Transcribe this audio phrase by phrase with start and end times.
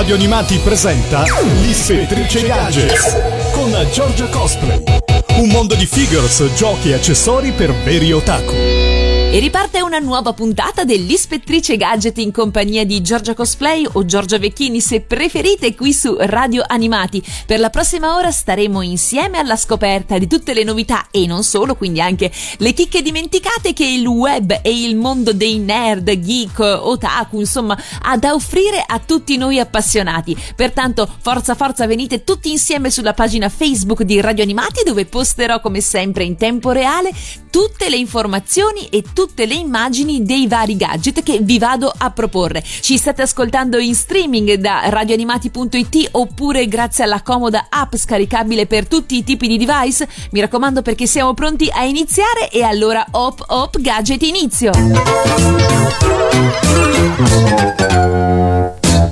[0.00, 1.24] Radio Animati presenta
[1.60, 3.18] L'Ispettrice Gadgets
[3.52, 4.82] con Giorgia Cosplay.
[5.36, 8.79] Un mondo di figures, giochi e accessori per veri otaku.
[9.32, 14.80] E riparte una nuova puntata dell'Ispettrice Gadget in compagnia di Giorgia Cosplay o Giorgia Vecchini
[14.80, 17.22] se preferite qui su Radio Animati.
[17.46, 21.76] Per la prossima ora staremo insieme alla scoperta di tutte le novità e non solo,
[21.76, 27.38] quindi anche le chicche dimenticate che il web e il mondo dei nerd, geek, otaku,
[27.38, 30.36] insomma, ha da offrire a tutti noi appassionati.
[30.56, 35.80] Pertanto, forza forza venite tutti insieme sulla pagina Facebook di Radio Animati dove posterò come
[35.80, 37.12] sempre in tempo reale
[37.48, 42.10] tutte le informazioni e tutte tutte le immagini dei vari gadget che vi vado a
[42.10, 42.62] proporre.
[42.62, 49.18] Ci state ascoltando in streaming da radioanimati.it oppure grazie alla comoda app scaricabile per tutti
[49.18, 50.08] i tipi di device?
[50.30, 54.70] Mi raccomando perché siamo pronti a iniziare e allora hop hop gadget inizio!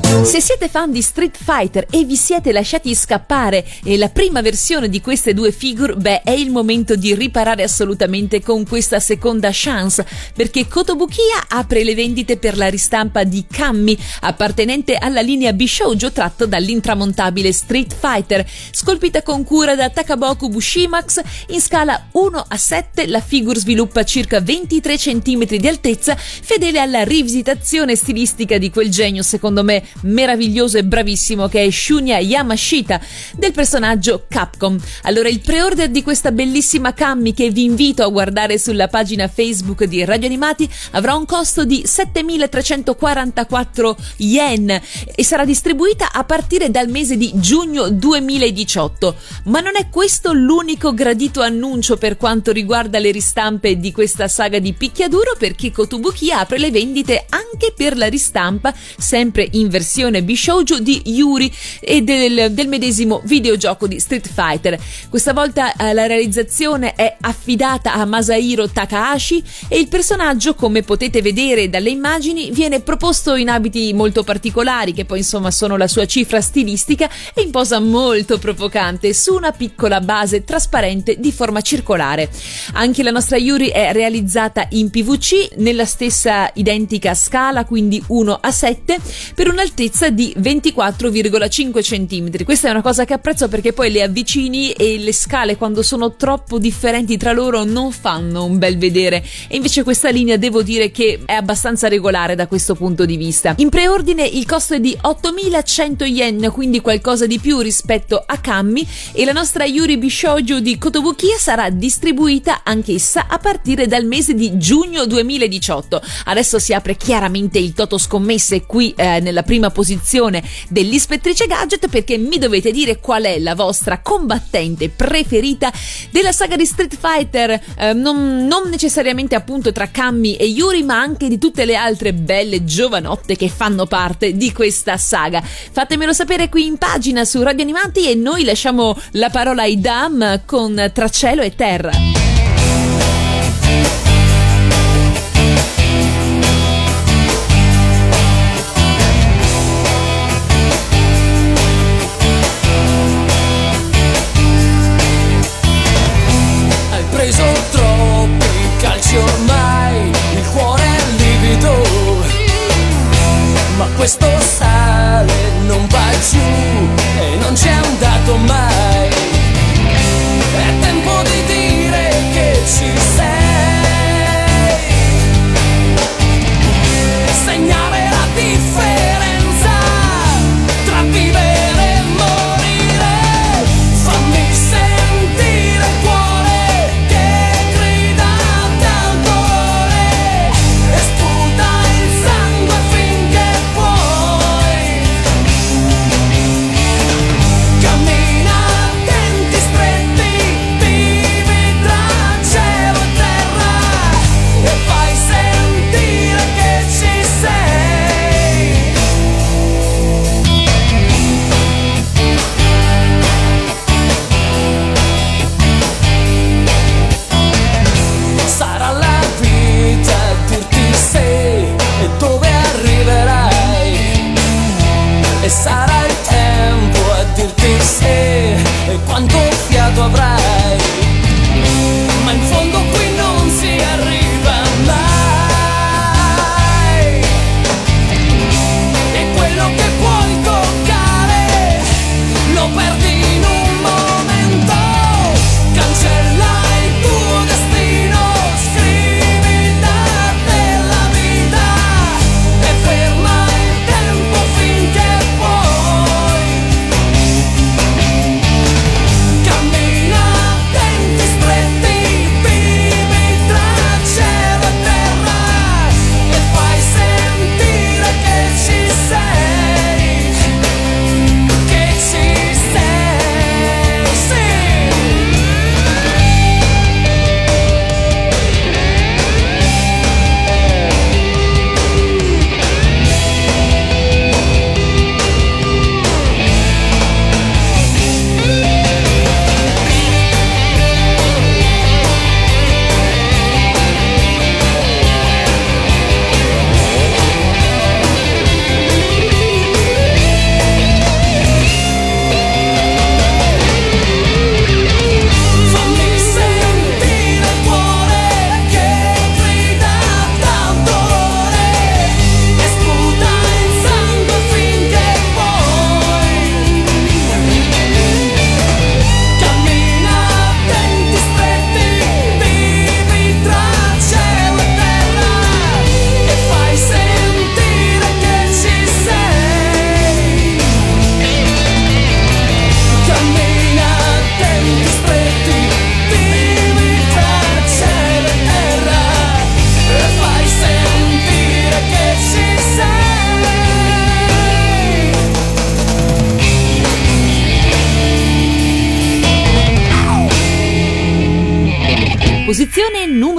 [0.08, 5.02] Se siete fan di Street Fighter e vi siete lasciati scappare la prima versione di
[5.02, 10.66] queste due figure, beh, è il momento di riparare assolutamente con questa seconda chance, perché
[10.66, 17.52] Kotobukiya apre le vendite per la ristampa di Kammi, appartenente alla linea Bishoujo tratto dall'intramontabile
[17.52, 18.46] Street Fighter.
[18.70, 24.40] Scolpita con cura da Takaboku Bushimax, in scala 1 a 7 la figure sviluppa circa
[24.40, 30.84] 23 cm di altezza, fedele alla rivisitazione stilistica di quel genio, secondo me, meraviglioso e
[30.84, 33.00] bravissimo che è Shunya Yamashita
[33.34, 34.78] del personaggio Capcom.
[35.02, 39.84] Allora il pre-order di questa bellissima Cammi che vi invito a guardare sulla pagina Facebook
[39.84, 44.80] di Radio Animati avrà un costo di 7344 yen
[45.14, 49.16] e sarà distribuita a partire dal mese di giugno 2018.
[49.44, 54.58] Ma non è questo l'unico gradito annuncio per quanto riguarda le ristampe di questa saga
[54.58, 60.22] di picchiaduro perché Kotobuki apre le vendite anche per la ristampa sempre in versione versione
[60.22, 61.50] Bishoujo di Yuri
[61.80, 64.78] e del, del, medesimo videogioco di Street Fighter.
[65.08, 71.22] Questa volta eh, la realizzazione è affidata a Masahiro Takahashi e il personaggio, come potete
[71.22, 76.04] vedere dalle immagini, viene proposto in abiti molto particolari che poi insomma sono la sua
[76.04, 82.28] cifra stilistica e in posa molto provocante su una piccola base trasparente di forma circolare.
[82.74, 88.50] Anche la nostra Yuri è realizzata in PVC nella stessa identica scala, quindi 1 a
[88.50, 88.98] 7,
[89.34, 92.42] per un'altezza altezza di 24,5 cm.
[92.42, 96.16] Questa è una cosa che apprezzo perché poi le avvicini e le scale quando sono
[96.16, 100.90] troppo differenti tra loro non fanno un bel vedere e invece questa linea devo dire
[100.90, 103.54] che è abbastanza regolare da questo punto di vista.
[103.58, 108.84] In preordine il costo è di 8100 yen, quindi qualcosa di più rispetto a Kammi
[109.12, 114.58] e la nostra Yuri Bishoujo di Kotobukiya sarà distribuita anch'essa a partire dal mese di
[114.58, 116.02] giugno 2018.
[116.24, 121.88] Adesso si apre chiaramente il toto scommesse qui eh, nella prima posizione posizione dell'ispettrice gadget
[121.88, 125.72] perché mi dovete dire qual è la vostra combattente preferita
[126.10, 130.98] della saga di Street Fighter, eh, non, non, necessariamente appunto tra Kammi e Yuri, ma
[130.98, 135.42] anche di tutte le altre belle giovanotte che fanno parte di questa saga.
[135.42, 140.42] Fatemelo sapere qui in pagina su Radio Animati e noi lasciamo la parola ai Dam
[140.44, 142.57] con Tra cielo e terra.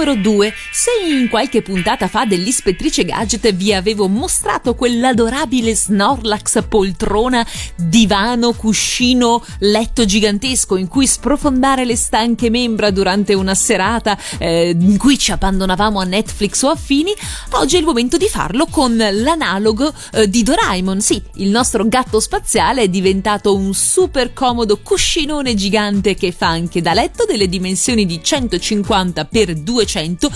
[0.00, 0.52] Numero 2.
[1.06, 10.04] In qualche puntata fa dell'Ispettrice Gadget vi avevo mostrato quell'adorabile Snorlax poltrona, divano, cuscino, letto
[10.04, 16.00] gigantesco in cui sprofondare le stanche membra durante una serata eh, in cui ci abbandonavamo
[16.00, 17.14] a Netflix o affini,
[17.52, 21.00] oggi è il momento di farlo con l'analogo eh, di Doraemon.
[21.00, 26.82] Sì, il nostro gatto spaziale è diventato un super comodo cuscinone gigante che fa anche
[26.82, 30.30] da letto delle dimensioni di 150 50 x 200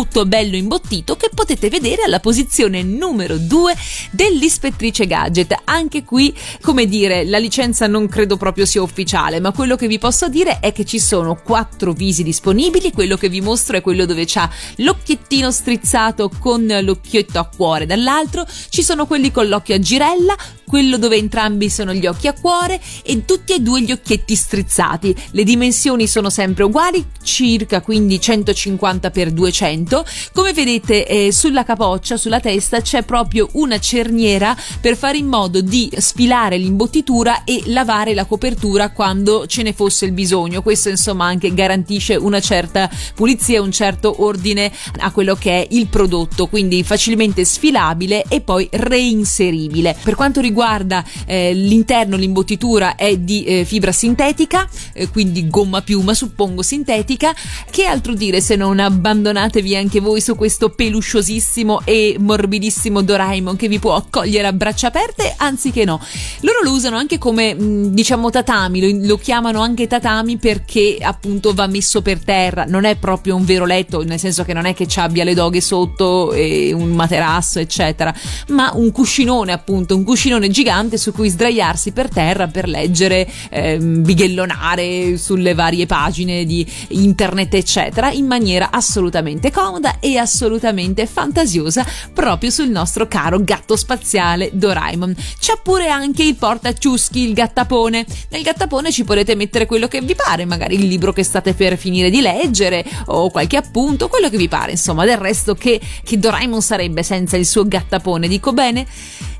[0.00, 3.76] tutto bello imbottito che potete vedere alla posizione numero 2
[4.12, 5.54] dell'ispettrice gadget.
[5.64, 9.98] Anche qui come dire la licenza non credo proprio sia ufficiale ma quello che vi
[9.98, 12.92] posso dire è che ci sono quattro visi disponibili.
[12.92, 17.84] Quello che vi mostro è quello dove c'ha l'occhiettino strizzato con l'occhietto a cuore.
[17.84, 20.34] Dall'altro ci sono quelli con l'occhio a girella
[20.70, 25.12] quello dove entrambi sono gli occhi a cuore e tutti e due gli occhietti strizzati.
[25.32, 30.04] Le dimensioni sono sempre uguali, circa quindi 150 x 200.
[30.32, 35.60] Come vedete eh, sulla capoccia, sulla testa c'è proprio una cerniera per fare in modo
[35.60, 40.62] di sfilare l'imbottitura e lavare la copertura quando ce ne fosse il bisogno.
[40.62, 45.88] Questo insomma anche garantisce una certa pulizia un certo ordine a quello che è il
[45.88, 49.96] prodotto, quindi facilmente sfilabile e poi reinseribile.
[50.00, 55.80] Per quanto riguarda riguarda eh, l'interno, l'imbottitura è di eh, fibra sintetica, eh, quindi gomma
[55.80, 57.34] piuma, suppongo sintetica.
[57.70, 63.68] Che altro dire se non abbandonatevi anche voi su questo pelusciosissimo e morbidissimo Doraemon che
[63.68, 65.34] vi può accogliere a braccia aperte?
[65.38, 65.98] Anziché no.
[66.40, 71.54] Loro lo usano anche come, mm, diciamo, tatami, lo, lo chiamano anche tatami perché appunto
[71.54, 74.74] va messo per terra, non è proprio un vero letto, nel senso che non è
[74.74, 78.14] che ci abbia le doghe sotto e un materasso, eccetera,
[78.48, 84.02] ma un cuscinone appunto, un cuscinone gigante su cui sdraiarsi per terra per leggere, ehm,
[84.02, 92.50] bighellonare sulle varie pagine di internet, eccetera, in maniera assolutamente comoda e assolutamente fantasiosa proprio
[92.50, 95.14] sul nostro caro gatto spaziale Doraemon.
[95.38, 98.04] C'è pure anche il portaciuschi, il gattapone.
[98.30, 101.76] Nel gattapone ci potete mettere quello che vi pare, magari il libro che state per
[101.76, 106.18] finire di leggere o qualche appunto, quello che vi pare, insomma, del resto che, che
[106.18, 108.86] Doraemon sarebbe senza il suo gattapone, dico bene?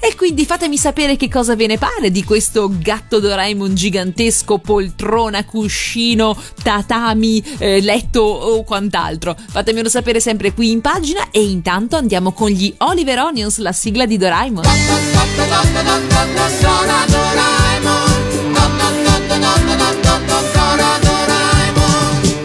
[0.02, 5.44] E quindi fatemi sapere che cosa ve ne pare di questo gatto Doraemon gigantesco, poltrona,
[5.44, 9.36] cuscino, tatami, eh, letto o quant'altro.
[9.38, 14.06] Fatemelo sapere sempre qui in pagina e intanto andiamo con gli Oliver Onions, la sigla
[14.06, 14.64] di Doraemon.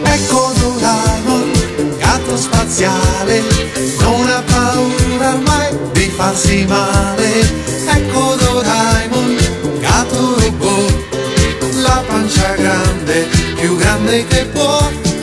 [0.02, 1.52] Ecco Doraemon,
[1.98, 3.42] gatto spaziale,
[4.00, 4.55] non ha
[6.16, 7.06] farsi male.
[14.24, 15.15] que Posizione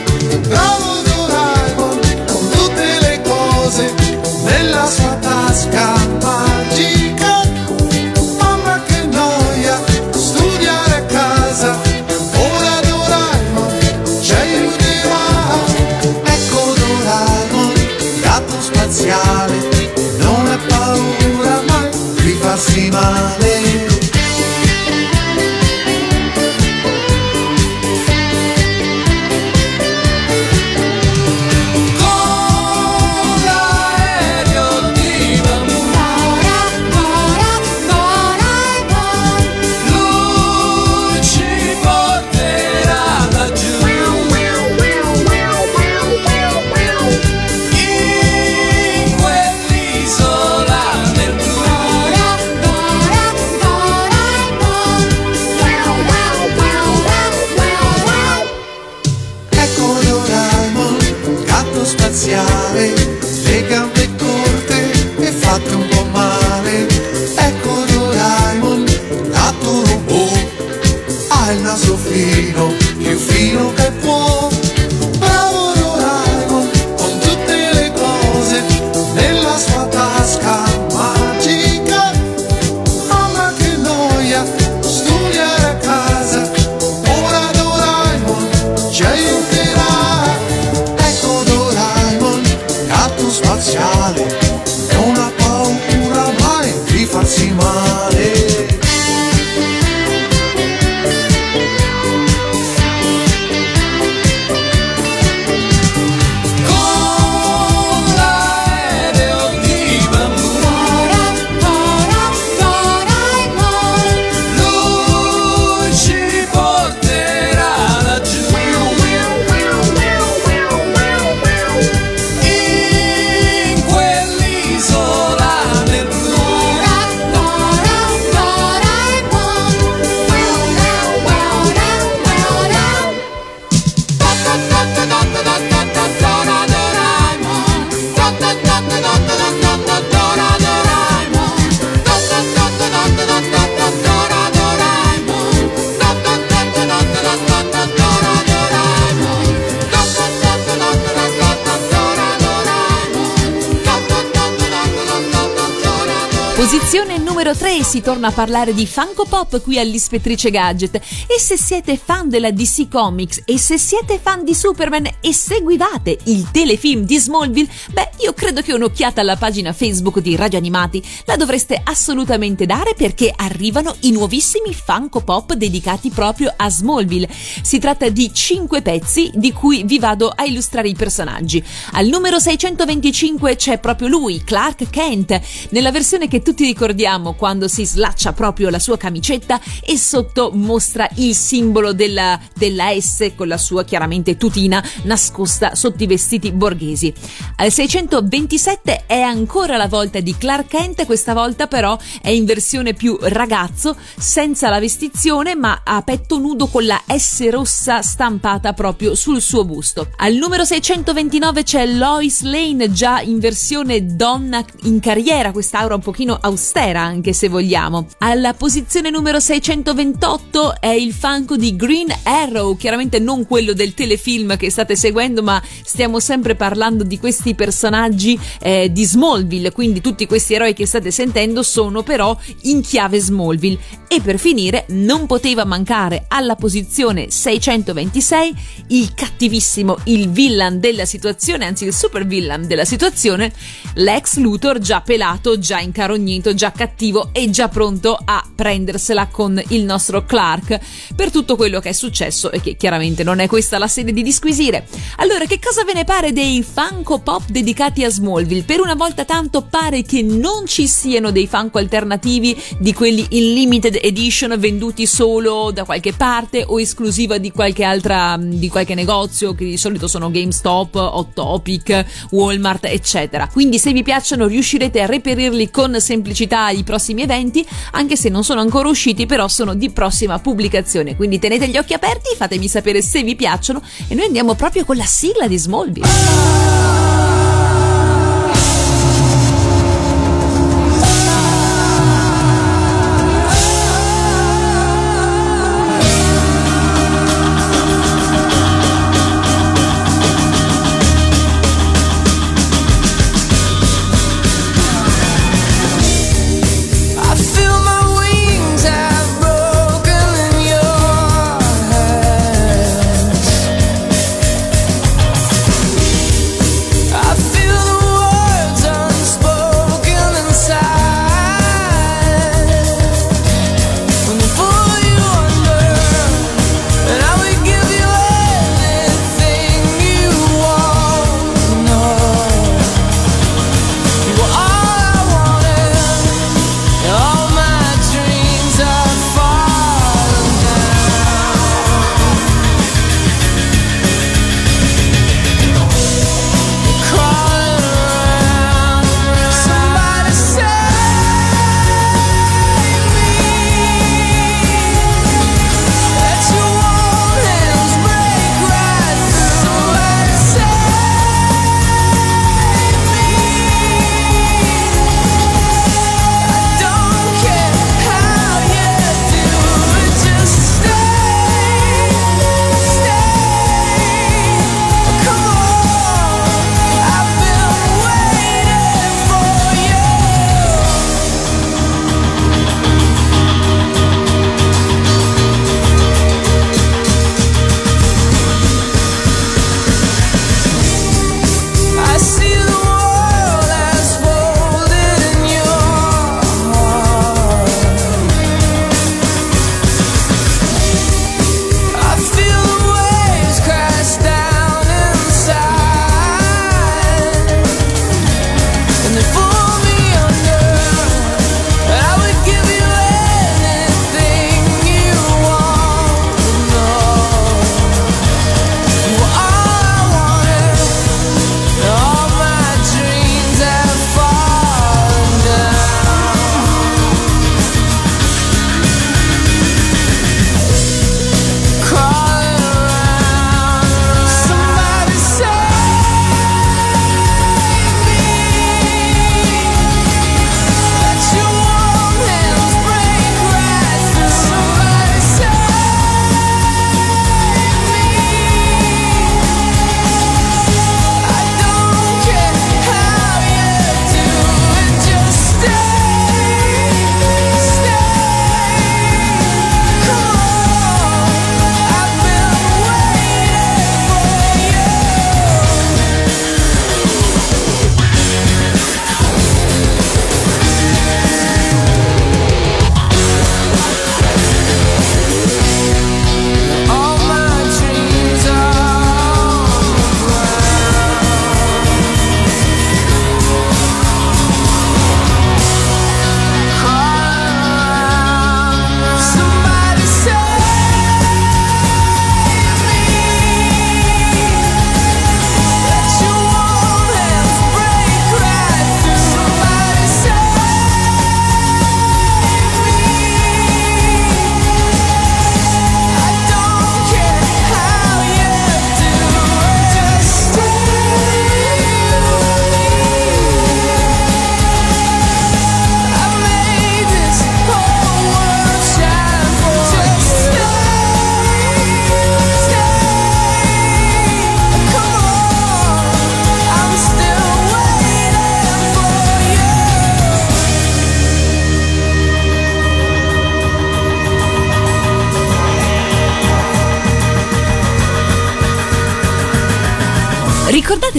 [158.23, 162.87] torna a parlare di Funko Pop qui all'Ispettrice Gadget e se siete fan della DC
[162.87, 168.33] Comics e se siete fan di Superman e seguivate il telefilm di Smallville, beh io
[168.33, 173.93] credo che un'occhiata alla pagina Facebook di Radio Animati la dovreste assolutamente dare perché arrivano
[174.01, 177.27] i nuovissimi Funko Pop dedicati proprio a Smallville.
[177.61, 181.61] Si tratta di 5 pezzi di cui vi vado a illustrare i personaggi.
[181.93, 187.85] Al numero 625 c'è proprio lui, Clark Kent, nella versione che tutti ricordiamo quando si
[187.85, 193.57] slaccia proprio la sua camicetta e sotto mostra il simbolo della, della S con la
[193.57, 197.13] sua chiaramente tutina nascosta sotto i vestiti borghesi.
[197.57, 202.93] Al 627 è ancora la volta di Clark Kent, questa volta però è in versione
[202.93, 209.15] più ragazzo, senza la vestizione ma a petto nudo con la S rossa stampata proprio
[209.15, 210.09] sul suo busto.
[210.17, 216.37] Al numero 629 c'è Lois Lane già in versione donna in carriera, quest'aura un pochino
[216.39, 218.02] austera anche se vogliamo.
[218.19, 224.57] Alla posizione numero 628 è il fanco di Green Arrow, chiaramente non quello del telefilm
[224.57, 230.25] che state seguendo, ma stiamo sempre parlando di questi personaggi eh, di Smallville, quindi tutti
[230.25, 234.01] questi eroi che state sentendo sono però in chiave Smallville.
[234.07, 238.53] E per finire non poteva mancare alla posizione 626
[238.89, 243.51] il cattivissimo, il villain della situazione, anzi il super villain della situazione,
[243.95, 249.83] l'ex Luthor già pelato, già incarognito già cattivo e già pronto a prendersela con il
[249.83, 250.79] nostro Clark
[251.15, 254.23] per tutto quello che è successo e che chiaramente non è questa la sede di
[254.23, 254.87] disquisire.
[255.17, 258.63] Allora, che cosa ve ne pare dei Funko Pop dedicati a Smallville?
[258.63, 263.53] Per una volta tanto pare che non ci siano dei Funko alternativi di quelli in
[263.53, 269.53] limited edition venduti solo da qualche parte o esclusiva di qualche altra di qualche negozio
[269.53, 273.47] che di solito sono GameStop, Hot Topic, Walmart, eccetera.
[273.47, 278.29] Quindi se vi piacciono riuscirete a reperirli con semplicità semplicità i prossimi eventi, anche se
[278.29, 281.15] non sono ancora usciti, però sono di prossima pubblicazione.
[281.15, 284.95] Quindi tenete gli occhi aperti, fatemi sapere se vi piacciono e noi andiamo proprio con
[284.95, 287.42] la sigla di Smallville.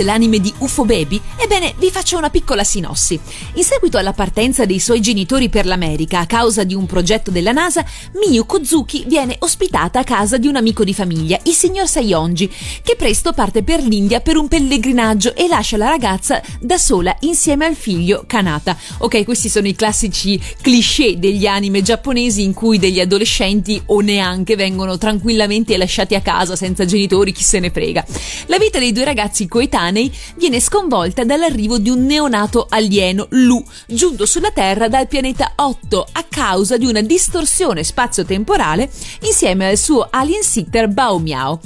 [0.04, 1.20] Ricordate l'anime di UFO Baby?
[1.36, 3.18] Ebbene, vi faccio una piccola sinossi.
[3.54, 7.52] In seguito alla partenza dei suoi genitori per l'America a causa di un progetto della
[7.52, 7.84] NASA,
[8.14, 12.48] Miyu Kozuki viene ospitata a casa di un amico di famiglia, il signor Sayonji,
[12.82, 17.66] che presto parte per l'India per un pellegrinaggio e lascia la ragazza da sola insieme
[17.66, 18.76] al figlio Kanata.
[18.98, 24.54] Ok, questi sono i classici cliché degli anime giapponesi in cui degli adolescenti o neanche
[24.54, 28.04] vengono tranquillamente lasciati a casa senza genitori, chi se ne frega.
[28.46, 34.24] La vita dei due ragazzi coetanei viene sconvolta dall'arrivo di un neonato alieno, Lu, giunto
[34.24, 38.90] sulla Terra dal pianeta 8 a causa di una distorsione spazio-temporale
[39.20, 41.60] insieme al suo alien sitter Bao Miao.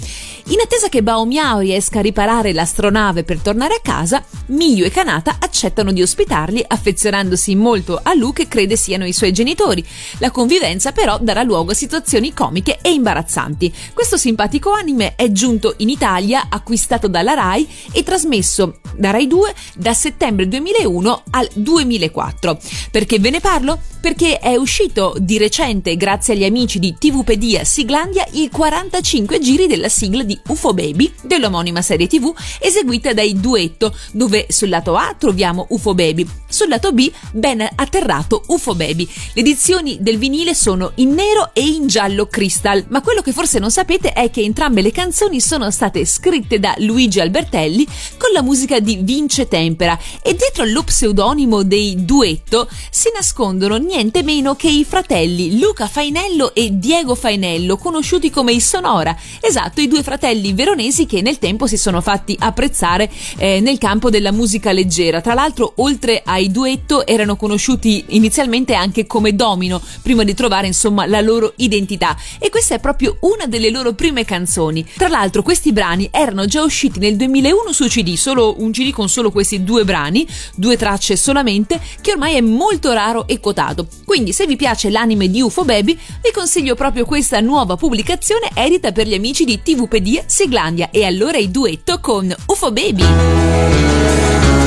[0.51, 4.91] In attesa che Bao Miao riesca a riparare l'astronave per tornare a casa, Miyu e
[4.91, 9.85] Kanata accettano di ospitarli affezionandosi molto a Lu che crede siano i suoi genitori.
[10.19, 13.71] La convivenza però darà luogo a situazioni comiche e imbarazzanti.
[13.93, 19.55] Questo simpatico anime è giunto in Italia, acquistato dalla Rai e trasmesso da Rai 2
[19.75, 22.59] da settembre 2001 al 2004.
[22.91, 23.79] Perché ve ne parlo?
[24.01, 29.89] Perché è uscito di recente, grazie agli amici di TVpedia Siglandia, il 45 giri della
[29.89, 35.67] sigla di UFO Baby, dell'omonima serie TV, eseguita dai Duetto, dove sul lato A troviamo
[35.71, 39.09] UFO Baby, sul lato B ben atterrato UFO Baby.
[39.35, 43.59] Le edizioni del vinile sono in nero e in giallo crystal, ma quello che forse
[43.59, 47.87] non sapete è che entrambe le canzoni sono state scritte da Luigi Albertelli
[48.17, 54.23] con la musica di Vince Tempera e dietro lo pseudonimo dei Duetto si nascondono niente
[54.23, 55.87] meno che i fratelli Luca
[56.19, 59.17] Fainello e Diego Fainello, conosciuti come i Sonora.
[59.41, 64.11] Esatto, i due fratelli veronesi che nel tempo si sono fatti apprezzare eh, nel campo
[64.11, 65.21] della musica leggera.
[65.21, 71.07] Tra l'altro, oltre ai duetto, erano conosciuti inizialmente anche come Domino, prima di trovare insomma
[71.07, 72.17] la loro identità.
[72.41, 74.85] E questa è proprio una delle loro prime canzoni.
[74.97, 79.09] Tra l'altro, questi brani erano già usciti nel 2001 su CD, solo un CD con
[79.09, 80.27] solo questi due brani,
[80.57, 83.87] due tracce solamente, che ormai è molto raro e quotato.
[84.05, 88.93] Quindi, se vi piace l'anime di UFO Baby, vi consiglio proprio questa nuova pubblicazione edita
[88.93, 94.58] per gli amici di TVpedia Siglandia e allora il duetto con UFO Baby.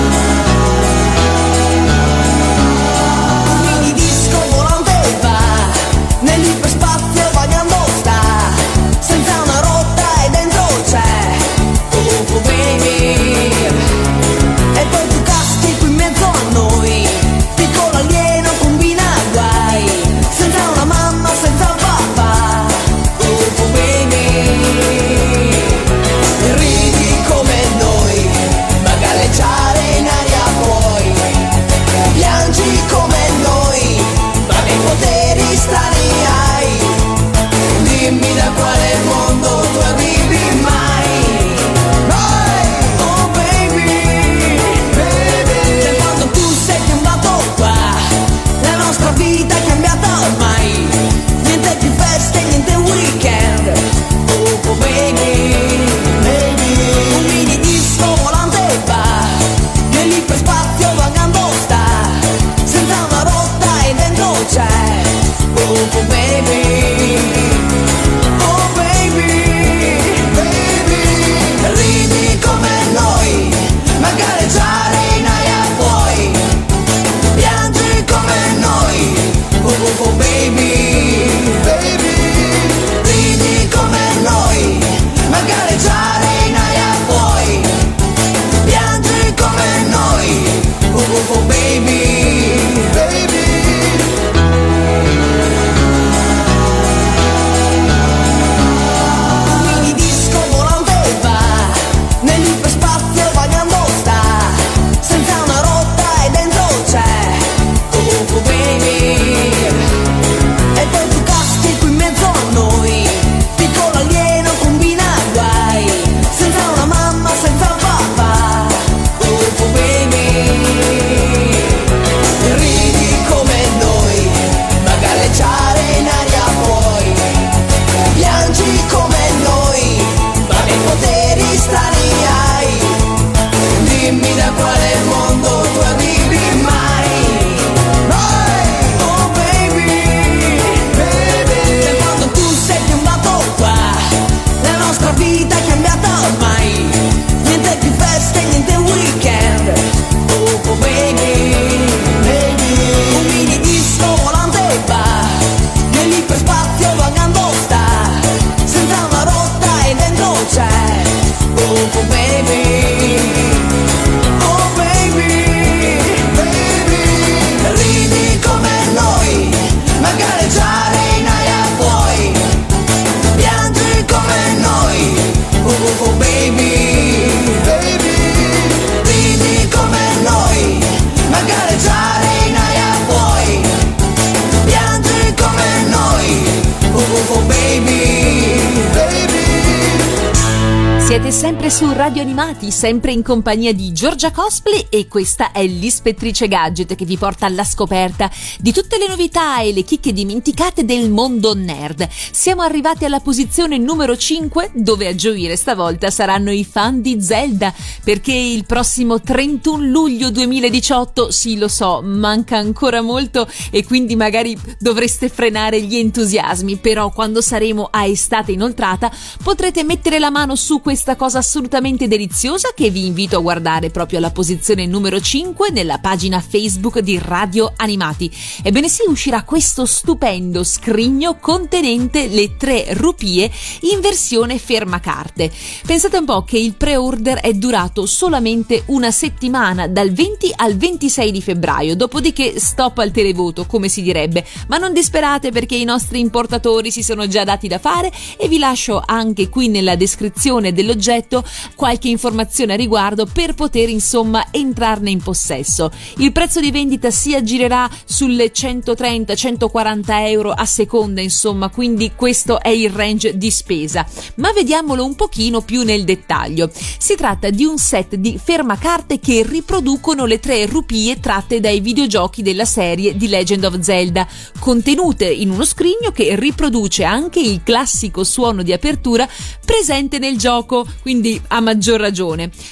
[192.47, 197.15] Su Animati, sempre in compagnia di Giorgia Cosplay e questa è l'ispettrice Gadget che vi
[197.15, 202.07] porta alla scoperta di tutte le novità e le chicche dimenticate del mondo nerd.
[202.09, 207.73] Siamo arrivati alla posizione numero 5 dove a gioire stavolta saranno i fan di Zelda
[208.03, 214.57] perché il prossimo 31 luglio 2018, sì lo so, manca ancora molto e quindi magari
[214.77, 219.09] dovreste frenare gli entusiasmi, però quando saremo a estate inoltrata
[219.41, 222.39] potrete mettere la mano su questa cosa assolutamente deliziosa
[222.73, 227.71] che vi invito a guardare proprio alla posizione numero 5 nella pagina Facebook di Radio
[227.75, 228.31] Animati.
[228.63, 233.51] Ebbene sì, uscirà questo stupendo scrigno contenente le tre rupie
[233.81, 235.51] in versione fermacarte.
[235.85, 241.31] Pensate un po' che il pre-order è durato solamente una settimana, dal 20 al 26
[241.31, 246.19] di febbraio, dopodiché stop al televoto, come si direbbe, ma non disperate perché i nostri
[246.19, 251.43] importatori si sono già dati da fare e vi lascio anche qui nella descrizione dell'oggetto
[251.75, 255.91] qualche informazione a riguardo per poter insomma entrarne in possesso.
[256.17, 262.69] Il prezzo di vendita si aggirerà sulle 130-140 euro a seconda insomma quindi questo è
[262.69, 266.69] il range di spesa ma vediamolo un pochino più nel dettaglio.
[266.97, 272.41] Si tratta di un set di fermacarte che riproducono le tre rupie tratte dai videogiochi
[272.41, 274.27] della serie di Legend of Zelda,
[274.59, 279.27] contenute in uno scrigno che riproduce anche il classico suono di apertura
[279.65, 282.20] presente nel gioco, quindi a maggior ragione.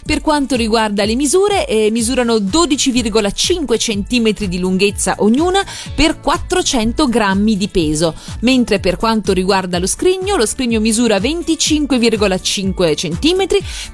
[0.05, 7.57] Per quanto riguarda le misure, eh, misurano 12,5 cm di lunghezza ognuna per 400 grammi
[7.57, 13.47] di peso, mentre per quanto riguarda lo scrigno, lo scrigno misura 25,5 cm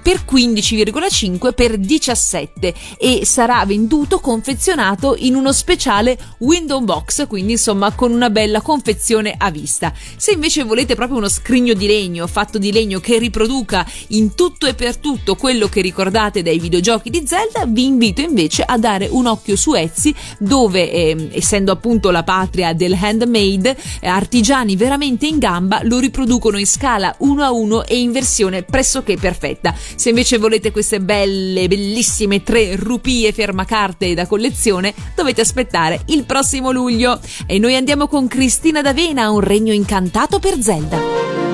[0.03, 7.91] per 15,5 per 17 e sarà venduto confezionato in uno speciale window box, quindi insomma
[7.93, 9.93] con una bella confezione a vista.
[10.15, 14.65] Se invece volete proprio uno scrigno di legno fatto di legno che riproduca in tutto
[14.65, 19.07] e per tutto quello che ricordate dai videogiochi di Zelda, vi invito invece a dare
[19.11, 25.27] un occhio su Etsy dove, eh, essendo appunto la patria del handmade, eh, artigiani veramente
[25.27, 29.75] in gamba lo riproducono in scala 1 a 1 e in versione pressoché perfetta.
[29.95, 36.71] Se invece volete queste belle, bellissime tre rupie fermacarte da collezione, dovete aspettare il prossimo
[36.71, 37.19] luglio.
[37.45, 41.44] E noi andiamo con Cristina D'Avena, un regno incantato per Zelda.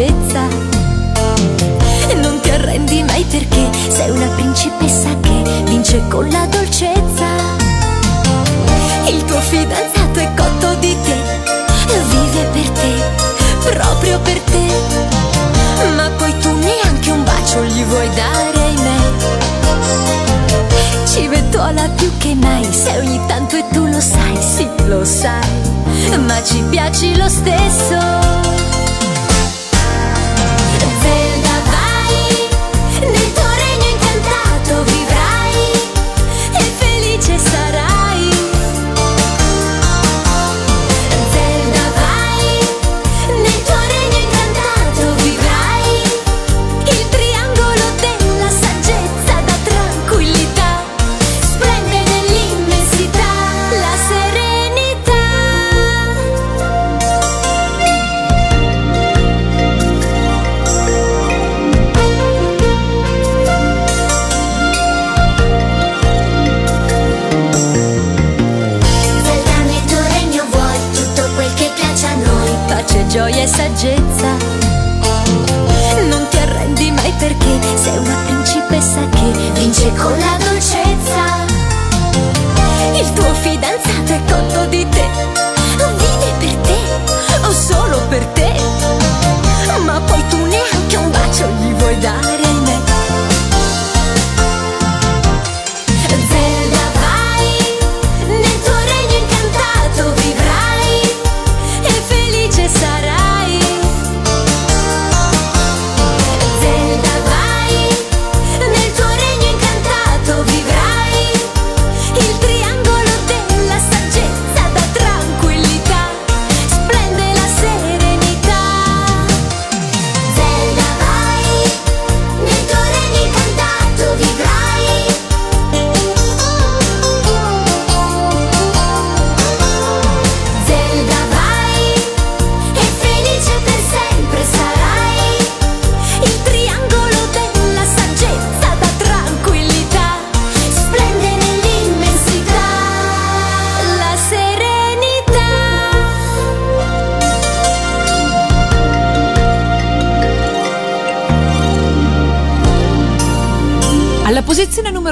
[0.00, 0.48] Saggezza.
[2.16, 7.26] Non ti arrendi mai perché sei una principessa che vince con la dolcezza.
[9.06, 11.16] Il tuo fidanzato è cotto di te,
[12.08, 14.66] vive per te, proprio per te.
[15.94, 18.98] Ma poi tu neanche un bacio gli vuoi dare, ahimè.
[21.04, 26.18] Ci vettola più che mai, se ogni tanto e tu lo sai, sì lo sai,
[26.26, 28.69] ma ci piaci lo stesso.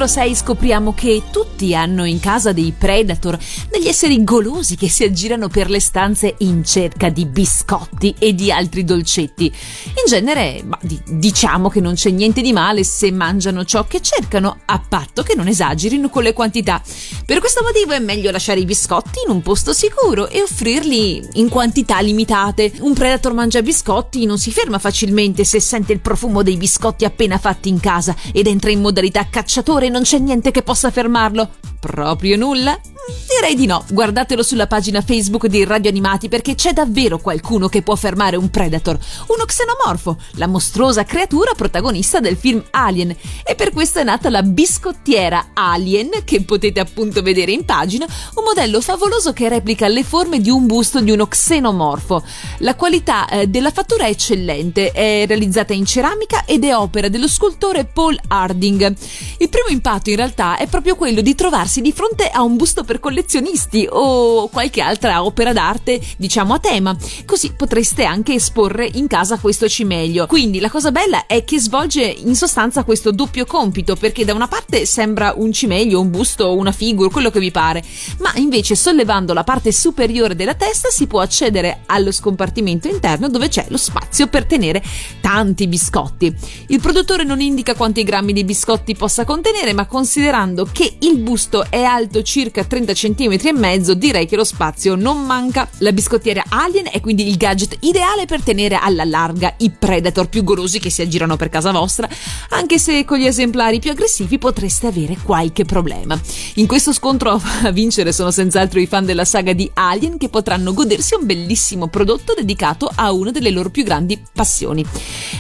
[0.08, 3.38] 6 scopriamo che tutti hanno in casa dei predator,
[3.70, 8.50] degli esseri golosi che si aggirano per le stanze in cerca di biscotti e di
[8.50, 9.44] altri dolcetti.
[9.44, 14.60] In genere, bah, diciamo che non c'è niente di male se mangiano ciò che cercano,
[14.64, 16.82] a patto che non esagerino con le quantità.
[17.24, 21.48] Per questo motivo è meglio lasciare i biscotti in un posto sicuro e offrirli in
[21.48, 22.72] quantità limitate.
[22.80, 27.38] Un predator mangia biscotti non si ferma facilmente se sente il profumo dei biscotti appena
[27.38, 31.47] fatti in casa ed entra in modalità cacciatore e non c'è niente che possa fermarlo.
[31.80, 32.78] Proprio nulla?
[33.26, 37.82] Direi di no, guardatelo sulla pagina Facebook di Radio Animati perché c'è davvero qualcuno che
[37.82, 43.14] può fermare un Predator, uno xenomorfo, la mostruosa creatura protagonista del film Alien.
[43.44, 48.44] E per questo è nata la biscottiera Alien, che potete appunto vedere in pagina, un
[48.44, 52.22] modello favoloso che replica le forme di un busto di uno xenomorfo.
[52.58, 57.28] La qualità eh, della fattura è eccellente, è realizzata in ceramica ed è opera dello
[57.28, 58.94] scultore Paul Harding.
[59.38, 62.82] Il primo impatto in realtà è proprio quello di trovarsi di fronte a un busto
[62.82, 66.96] per collezionisti o qualche altra opera d'arte, diciamo a tema.
[67.24, 70.26] Così potreste anche esporre in casa questo cimelio.
[70.26, 74.48] Quindi la cosa bella è che svolge in sostanza questo doppio compito, perché da una
[74.48, 77.84] parte sembra un cimelio, un busto, una figura, quello che vi pare,
[78.18, 83.46] ma invece sollevando la parte superiore della testa si può accedere allo scompartimento interno dove
[83.46, 84.82] c'è lo spazio per tenere
[85.20, 86.34] tanti biscotti.
[86.66, 91.66] Il produttore non indica quanti grammi di biscotti possa contenere, ma considerando che il busto
[91.70, 95.68] è alto circa 30 30 cm e mezzo, direi che lo spazio non manca.
[95.78, 100.44] La biscottiera Alien è quindi il gadget ideale per tenere alla larga i predator più
[100.44, 102.08] golosi che si aggirano per casa vostra,
[102.50, 106.18] anche se con gli esemplari più aggressivi potreste avere qualche problema.
[106.54, 110.72] In questo scontro a vincere sono senz'altro i fan della saga di Alien che potranno
[110.72, 114.84] godersi un bellissimo prodotto dedicato a una delle loro più grandi passioni.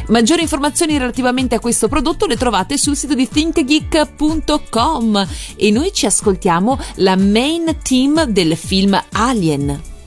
[0.08, 6.06] Maggiori informazioni relativamente a questo prodotto le trovate sul sito di thinkgeek.com e noi ci
[6.06, 9.97] ascoltiamo la main team del film Alien.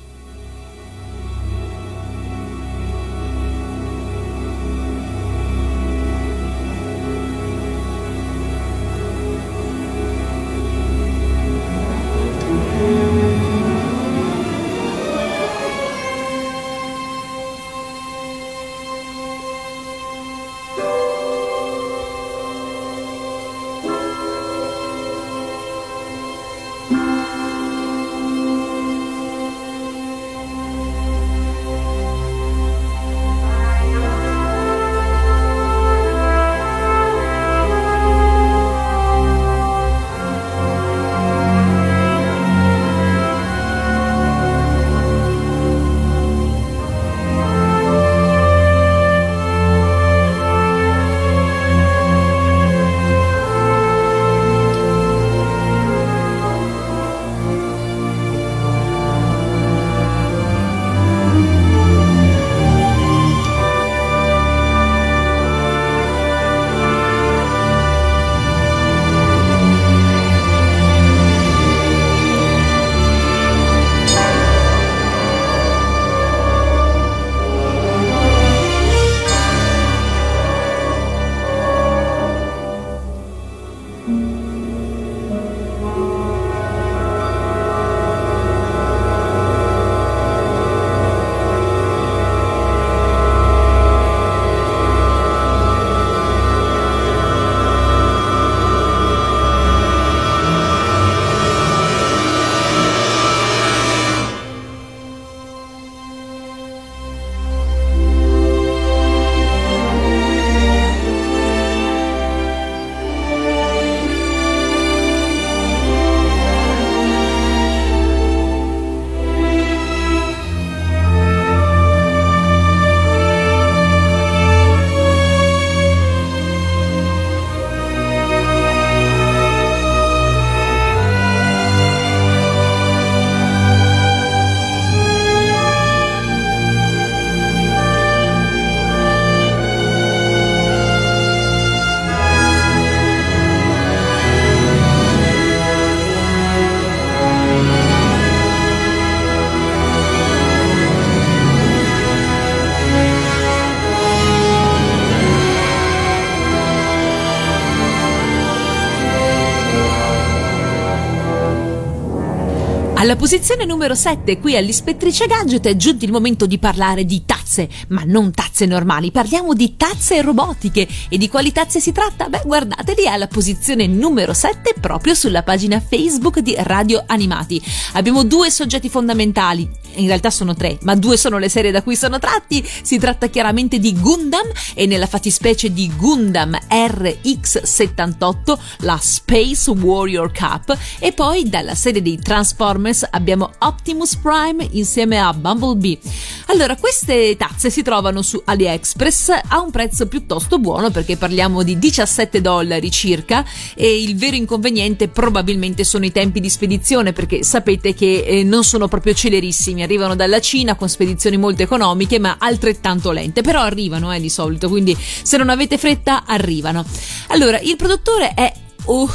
[163.21, 168.01] Posizione numero 7, qui all'Ispettrice Gadget, è giunto il momento di parlare di tazze, ma
[168.03, 170.87] non tazze normali, parliamo di tazze robotiche.
[171.07, 172.29] E di quali tazze si tratta?
[172.29, 177.61] Beh, guardateli alla posizione numero 7 proprio sulla pagina Facebook di Radio Animati.
[177.93, 181.95] Abbiamo due soggetti fondamentali, in realtà sono tre, ma due sono le serie da cui
[181.95, 182.67] sono tratti.
[182.81, 190.75] Si tratta chiaramente di Gundam e nella fattispecie di Gundam RX78, la Space Warrior Cup,
[190.97, 195.99] e poi dalla serie dei Transformers abbiamo Optimus Prime insieme a Bumblebee.
[196.47, 201.79] Allora, queste tazze si trovano su AliExpress a un prezzo piuttosto buono perché parliamo di
[201.79, 203.45] 17 dollari circa
[203.75, 208.63] e il vero inconveniente probabilmente sono i tempi di spedizione perché sapete che eh, non
[208.63, 214.13] sono proprio celerissimi, arrivano dalla Cina con spedizioni molto economiche ma altrettanto lente, però arrivano
[214.13, 216.85] eh, di solito, quindi se non avete fretta arrivano.
[217.27, 218.51] Allora, il produttore è...
[218.83, 219.07] Uh,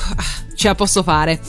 [0.55, 1.41] ce la posso fare.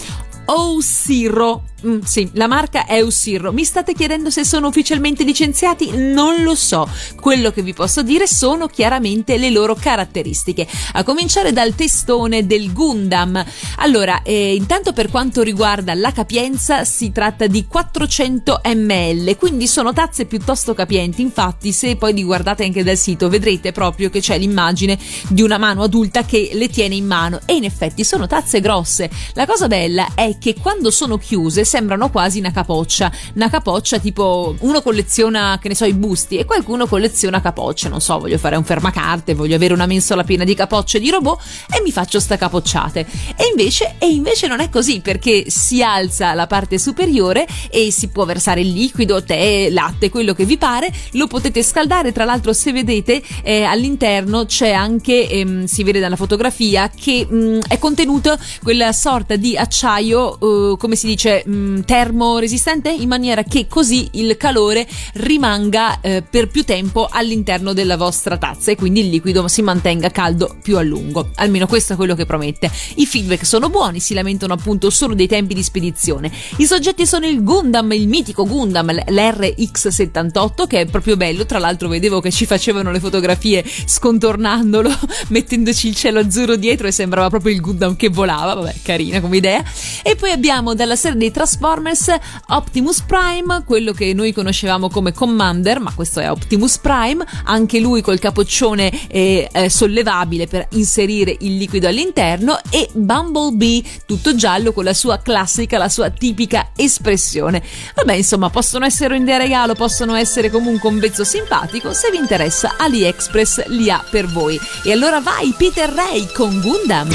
[0.79, 3.51] Siro Mm, sì, la marca è Usirro.
[3.51, 5.91] Mi state chiedendo se sono ufficialmente licenziati?
[5.95, 6.89] Non lo so.
[7.19, 10.67] Quello che vi posso dire sono chiaramente le loro caratteristiche.
[10.93, 13.45] A cominciare dal testone del Gundam.
[13.77, 19.93] Allora, eh, intanto per quanto riguarda la capienza, si tratta di 400 ml, quindi sono
[19.93, 21.21] tazze piuttosto capienti.
[21.21, 25.59] Infatti, se poi li guardate anche dal sito, vedrete proprio che c'è l'immagine di una
[25.59, 27.39] mano adulta che le tiene in mano.
[27.45, 29.11] E in effetti sono tazze grosse.
[29.33, 33.11] La cosa bella è che quando sono chiuse sembrano quasi una capoccia.
[33.35, 37.89] Una capoccia tipo uno colleziona, che ne so, i busti e qualcuno colleziona capocce.
[37.89, 41.41] Non so, voglio fare un fermacarte, voglio avere una mensola piena di capocce di robot
[41.75, 43.05] e mi faccio sta capocciate.
[43.35, 48.09] E invece, e invece non è così perché si alza la parte superiore e si
[48.09, 50.91] può versare il liquido, tè, latte, quello che vi pare.
[51.11, 52.11] Lo potete scaldare.
[52.11, 57.35] Tra l'altro, se vedete eh, all'interno c'è anche, ehm, si vede dalla fotografia, che mh,
[57.35, 63.07] mm, è contenuto quella sorta di acciaio, eh, come si dice, mh, mm, termoresistente in
[63.07, 68.75] maniera che così il calore rimanga eh, per più tempo all'interno della vostra tazza e
[68.75, 71.29] quindi il liquido si mantenga caldo più a lungo.
[71.35, 72.69] Almeno questo è quello che promette.
[72.95, 76.31] I feedback sono buoni, si lamentano appunto solo dei tempi di spedizione.
[76.57, 81.87] I soggetti sono il Gundam, il mitico Gundam, l'RX78 che è proprio bello, tra l'altro
[81.87, 84.91] vedevo che ci facevano le fotografie scontornandolo,
[85.29, 89.37] mettendoci il cielo azzurro dietro e sembrava proprio il Gundam che volava, vabbè carina come
[89.37, 89.63] idea.
[90.03, 92.13] E poi abbiamo dalla serie dei Transformers
[92.47, 98.01] Optimus Prime, quello che noi conoscevamo come Commander, ma questo è Optimus Prime, anche lui
[98.01, 104.83] col capoccione eh, eh, sollevabile per inserire il liquido all'interno e Bumblebee tutto giallo con
[104.83, 107.61] la sua classica, la sua tipica espressione.
[107.95, 112.17] Vabbè, insomma, possono essere un idea regalo, possono essere comunque un vezzo simpatico, se vi
[112.17, 114.59] interessa AliExpress li ha per voi.
[114.83, 117.09] E allora vai Peter Ray con Gundam.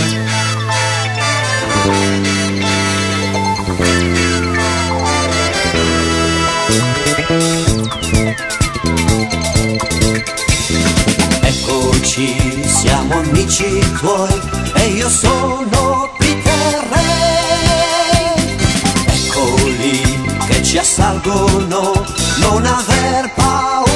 [12.15, 14.39] Eccoci, siamo amici tuoi
[14.75, 18.57] e io sono Peter Ray.
[19.07, 22.05] Eccoli che ci assalgono,
[22.37, 23.92] non aver paura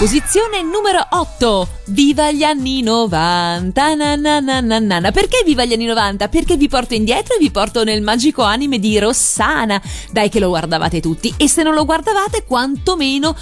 [0.00, 1.68] Posizione numero 8.
[1.88, 3.94] Viva gli anni 90.
[3.96, 5.10] Na na na na na na.
[5.10, 6.28] Perché viva gli anni 90?
[6.28, 9.78] Perché vi porto indietro e vi porto nel magico anime di Rossana.
[10.10, 11.34] Dai che lo guardavate tutti.
[11.36, 13.36] E se non lo guardavate, quantomeno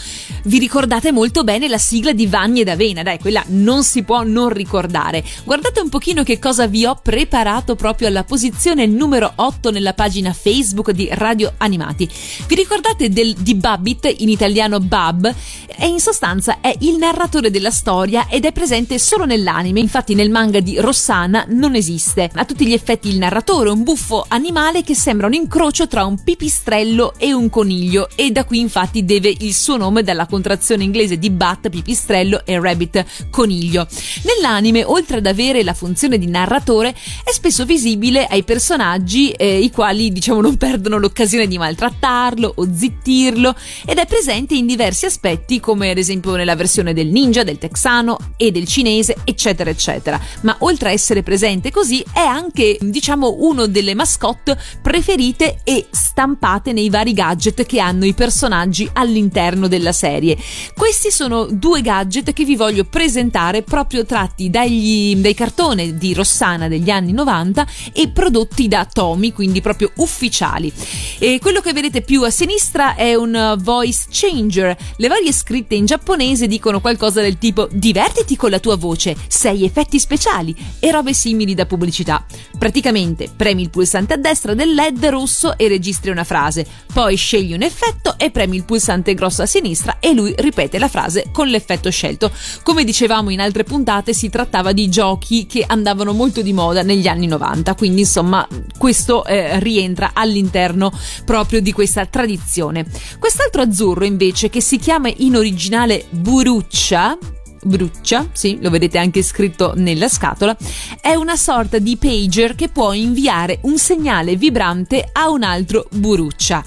[0.44, 3.04] vi ricordate molto bene la sigla di Vanni ed Avena.
[3.04, 5.22] Dai, quella non si può non ricordare.
[5.44, 10.32] Guardate un pochino che cosa vi ho preparato proprio alla posizione numero 8 nella pagina
[10.32, 12.10] Facebook di Radio Animati.
[12.48, 15.32] Vi ricordate del, di Babbit, in italiano Bab?
[15.80, 20.30] E in sostanza è il narratore della storia ed è presente solo nell'anime, infatti nel
[20.30, 22.30] manga di Rossana non esiste.
[22.34, 26.04] A tutti gli effetti il narratore è un buffo animale che sembra un incrocio tra
[26.04, 30.84] un pipistrello e un coniglio e da qui infatti deve il suo nome dalla contrazione
[30.84, 33.86] inglese di bat, pipistrello e rabbit, coniglio.
[34.22, 36.94] Nell'anime, oltre ad avere la funzione di narratore,
[37.24, 42.68] è spesso visibile ai personaggi eh, i quali diciamo non perdono l'occasione di maltrattarlo o
[42.72, 47.58] zittirlo ed è presente in diversi aspetti come ad esempio nella versione del ninja, del
[47.58, 50.20] texano e del cinese, eccetera, eccetera.
[50.42, 56.72] Ma oltre a essere presente così, è anche, diciamo, uno delle mascotte preferite e stampate
[56.72, 60.36] nei vari gadget che hanno i personaggi all'interno della serie.
[60.74, 66.68] Questi sono due gadget che vi voglio presentare proprio tratti dagli, dai cartoni di Rossana
[66.68, 70.72] degli anni 90 e prodotti da Tommy, quindi proprio ufficiali.
[71.18, 74.76] E quello che vedete più a sinistra è un voice changer.
[74.96, 79.64] Le varie scritte in giapponese dicono qualcosa del tipo divertiti con la tua voce, sei
[79.64, 82.24] effetti speciali e robe simili da pubblicità.
[82.58, 87.52] Praticamente premi il pulsante a destra del LED rosso e registri una frase, poi scegli
[87.52, 91.48] un effetto e premi il pulsante grosso a sinistra e lui ripete la frase con
[91.48, 92.30] l'effetto scelto.
[92.62, 97.06] Come dicevamo in altre puntate si trattava di giochi che andavano molto di moda negli
[97.06, 100.92] anni 90, quindi insomma questo eh, rientra all'interno
[101.24, 102.86] proprio di questa tradizione.
[103.18, 107.16] Quest'altro azzurro invece che si chiama in originale Buruccia
[107.62, 110.56] Bruccia, sì, lo vedete anche scritto nella scatola,
[111.00, 116.64] è una sorta di pager che può inviare un segnale vibrante a un altro Buruccia.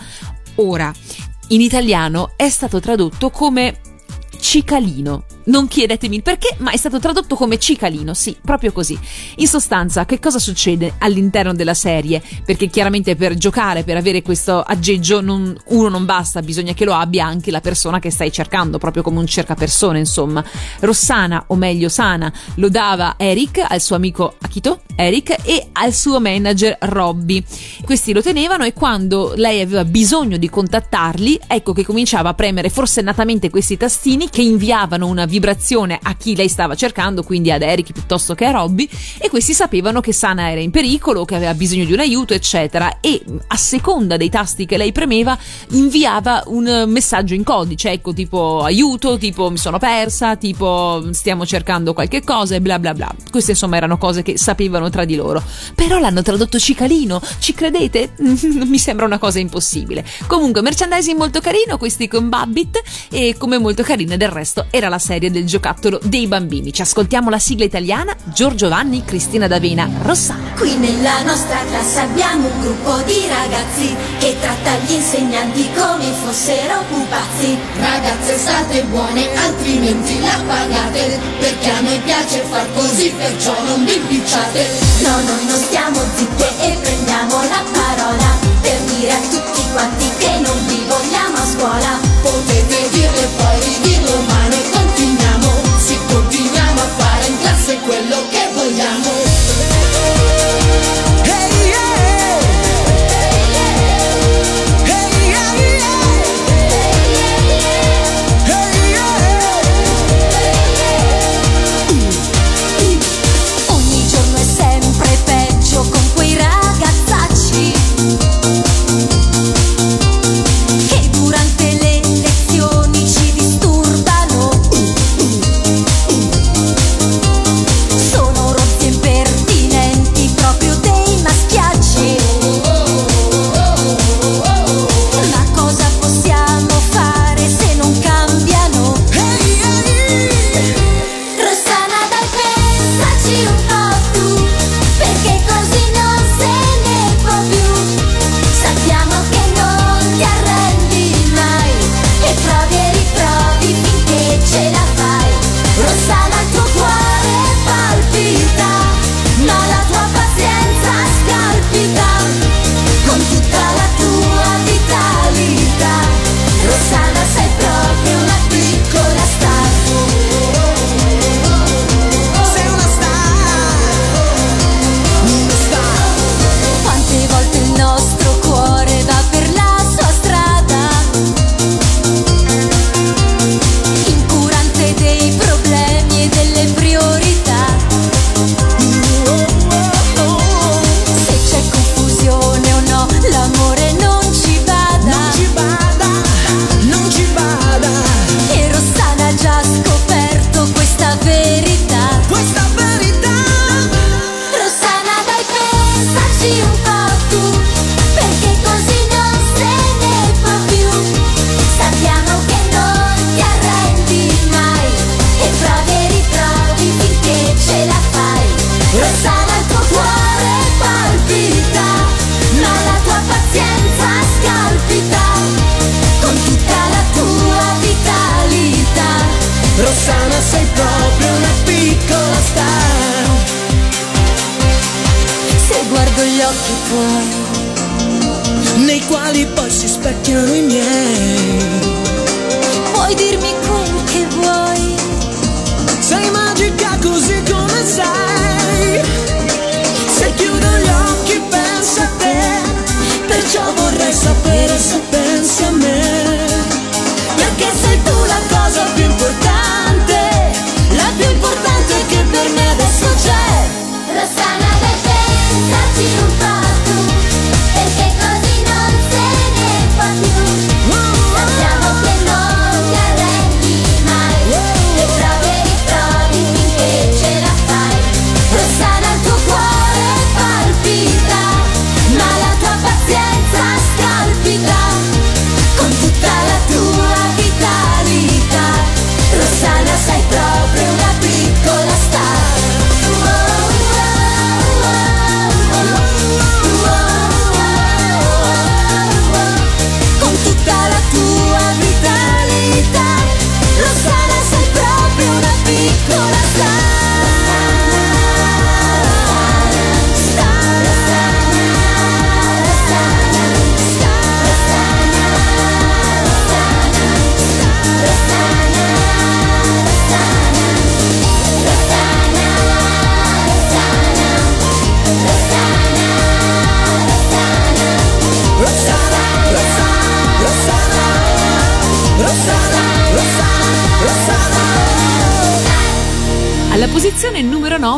[0.55, 0.91] Ora,
[1.49, 3.79] in italiano è stato tradotto come
[4.39, 5.25] cicalino.
[5.43, 8.97] Non chiedetemi il perché, ma è stato tradotto come cicalino, sì, proprio così.
[9.37, 12.21] In sostanza, che cosa succede all'interno della serie?
[12.45, 16.93] Perché chiaramente per giocare, per avere questo aggeggio, non, uno non basta, bisogna che lo
[16.93, 20.43] abbia anche la persona che stai cercando, proprio come un cercapersone, insomma.
[20.79, 26.19] Rossana, o meglio Sana, lo dava Eric al suo amico Akito, Eric, e al suo
[26.19, 27.43] manager Robby.
[27.83, 32.69] Questi lo tenevano e quando lei aveva bisogno di contattarli, ecco che cominciava a premere
[32.69, 37.93] forsennatamente questi tastini che inviavano una vibrazione a chi lei stava cercando, quindi ad Eric
[37.93, 41.85] piuttosto che a Robby, e questi sapevano che Sana era in pericolo, che aveva bisogno
[41.85, 45.37] di un aiuto, eccetera, e a seconda dei tasti che lei premeva
[45.69, 51.93] inviava un messaggio in codice, ecco, tipo aiuto, tipo mi sono persa, tipo stiamo cercando
[51.93, 53.09] qualche cosa e bla bla bla.
[53.29, 55.41] Queste insomma erano cose che sapevano tra di loro.
[55.73, 58.11] Però l'hanno tradotto cicalino, ci credete?
[58.19, 60.05] mi sembra una cosa impossibile.
[60.27, 64.99] Comunque, merchandising molto carino, questi con Babbit, e come molto carina del resto era la
[64.99, 66.73] serie del giocattolo dei bambini.
[66.73, 70.53] Ci ascoltiamo la sigla italiana, Giorgio Vanni, Cristina D'Avena, Rossana.
[70.57, 76.83] Qui nella nostra classe abbiamo un gruppo di ragazzi che tratta gli insegnanti come fossero
[76.89, 77.57] pupazzi.
[77.79, 83.95] Ragazze state buone, altrimenti la pagate Perché a noi piace far così, perciò non vi
[83.95, 84.65] impicciate
[85.01, 90.39] No, noi non stiamo zitte e prendiamo la parola per dire a tutti quanti che
[90.39, 91.99] non vi vogliamo a scuola.
[92.21, 94.50] Potete dirle poi ridirlo ma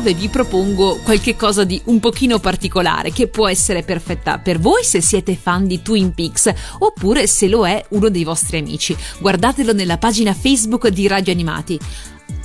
[0.04, 4.84] 9 vi propongo qualche cosa di un pochino particolare che può essere perfetta per voi
[4.84, 8.94] se siete fan di Twin Peaks oppure se lo è uno dei vostri amici.
[9.20, 11.80] Guardatelo nella pagina Facebook di Radio Animati.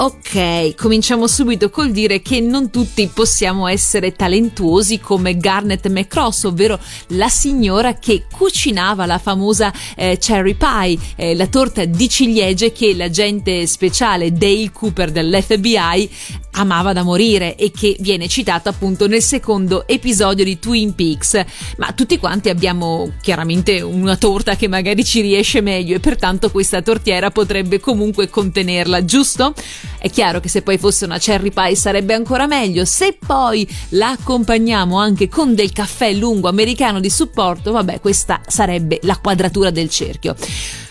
[0.00, 6.78] Ok, cominciamo subito col dire che non tutti possiamo essere talentuosi come Garnet McCross, ovvero
[7.08, 12.94] la signora che cucinava la famosa eh, cherry pie, eh, la torta di ciliegie che
[12.94, 16.10] l'agente speciale Dale Cooper dell'FBI
[16.52, 21.40] amava da morire e che viene citata appunto nel secondo episodio di Twin Peaks.
[21.76, 26.82] Ma tutti quanti abbiamo chiaramente una torta che magari ci riesce meglio e pertanto questa
[26.82, 29.54] tortiera potrebbe comunque contenerla, giusto?
[29.98, 34.10] È chiaro che se poi fosse una cherry pie sarebbe ancora meglio, se poi la
[34.10, 39.90] accompagniamo anche con del caffè lungo americano di supporto, vabbè, questa sarebbe la quadratura del
[39.90, 40.36] cerchio.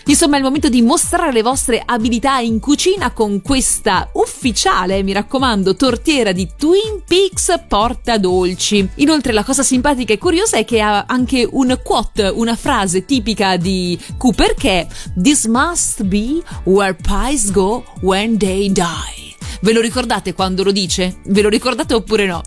[0.08, 5.12] Insomma, è il momento di mostrare le vostre abilità in cucina con questa ufficiale, mi
[5.12, 8.88] raccomando, tortiera di Twin Peaks Porta Dolci.
[8.96, 13.58] Inoltre, la cosa simpatica e curiosa è che ha anche un quote, una frase tipica
[13.58, 14.86] di Cooper che è
[15.20, 19.27] This must be where pies go when they die.
[19.60, 21.16] Ve lo ricordate quando lo dice?
[21.26, 22.42] Ve lo ricordate oppure no?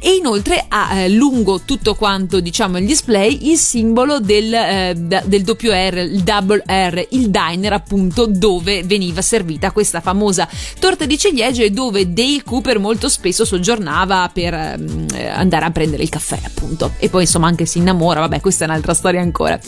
[0.00, 5.42] E inoltre ha eh, lungo tutto quanto diciamo il display il simbolo del, eh, del
[5.42, 10.48] doppio R, il double R, il diner appunto dove veniva servita questa famosa
[10.78, 16.08] torta di ciliegie dove Dale Cooper molto spesso soggiornava per eh, andare a prendere il
[16.08, 19.58] caffè appunto e poi insomma anche si innamora, vabbè questa è un'altra storia ancora.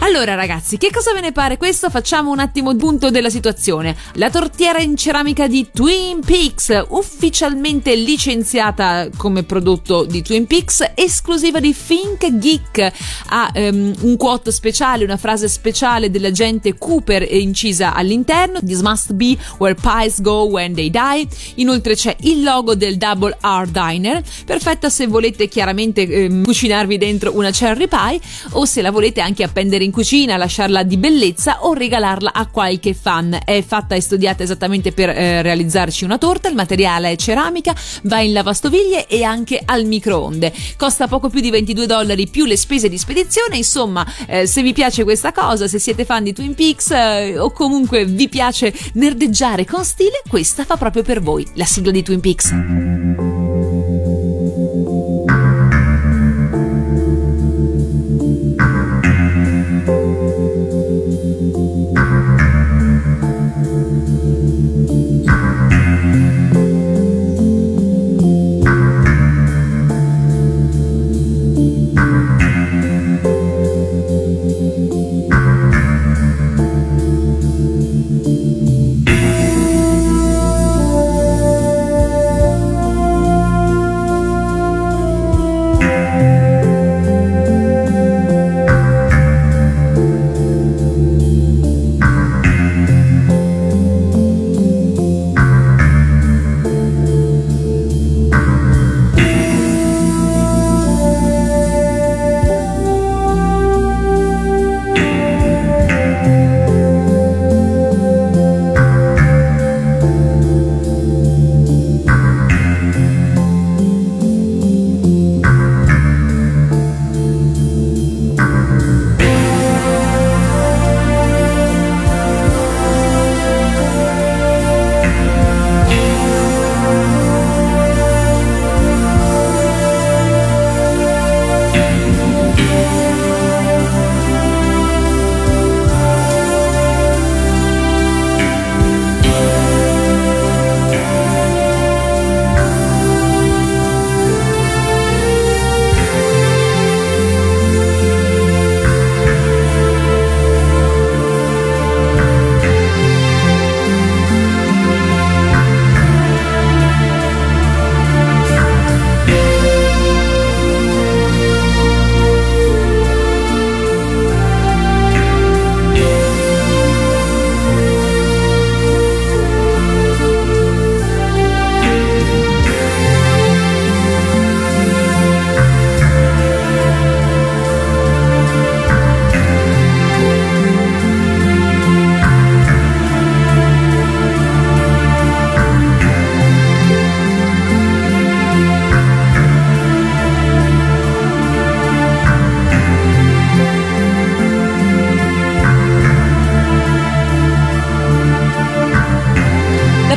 [0.00, 1.90] Allora ragazzi, che cosa ve ne pare questo?
[1.90, 3.94] Facciamo un attimo il punto della situazione.
[4.14, 11.58] La tortiera in ceramica di Twin Peaks, ufficialmente licenziata come prodotto di Twin Peaks, esclusiva
[11.58, 12.92] di Think Geek,
[13.30, 19.36] ha um, un quote speciale, una frase speciale dell'agente Cooper incisa all'interno, This must be
[19.58, 21.26] where pies go when they die,
[21.56, 27.34] inoltre c'è il logo del Double R Diner, perfetta se volete chiaramente um, cucinarvi dentro
[27.34, 28.20] una cherry pie
[28.52, 32.94] o se la volete anche appendere in cucina, lasciarla di bellezza o regalarla a qualche
[32.94, 33.36] fan.
[33.44, 38.20] È fatta e studiata esattamente per eh, realizzarci una torta, il materiale è ceramica, va
[38.20, 40.52] in lavastoviglie e anche al microonde.
[40.76, 44.74] Costa poco più di 22 dollari più le spese di spedizione, insomma, eh, se vi
[44.74, 49.64] piace questa cosa, se siete fan di Twin Peaks eh, o comunque vi piace nerdeggiare
[49.64, 53.39] con stile, questa fa proprio per voi, la sigla di Twin Peaks.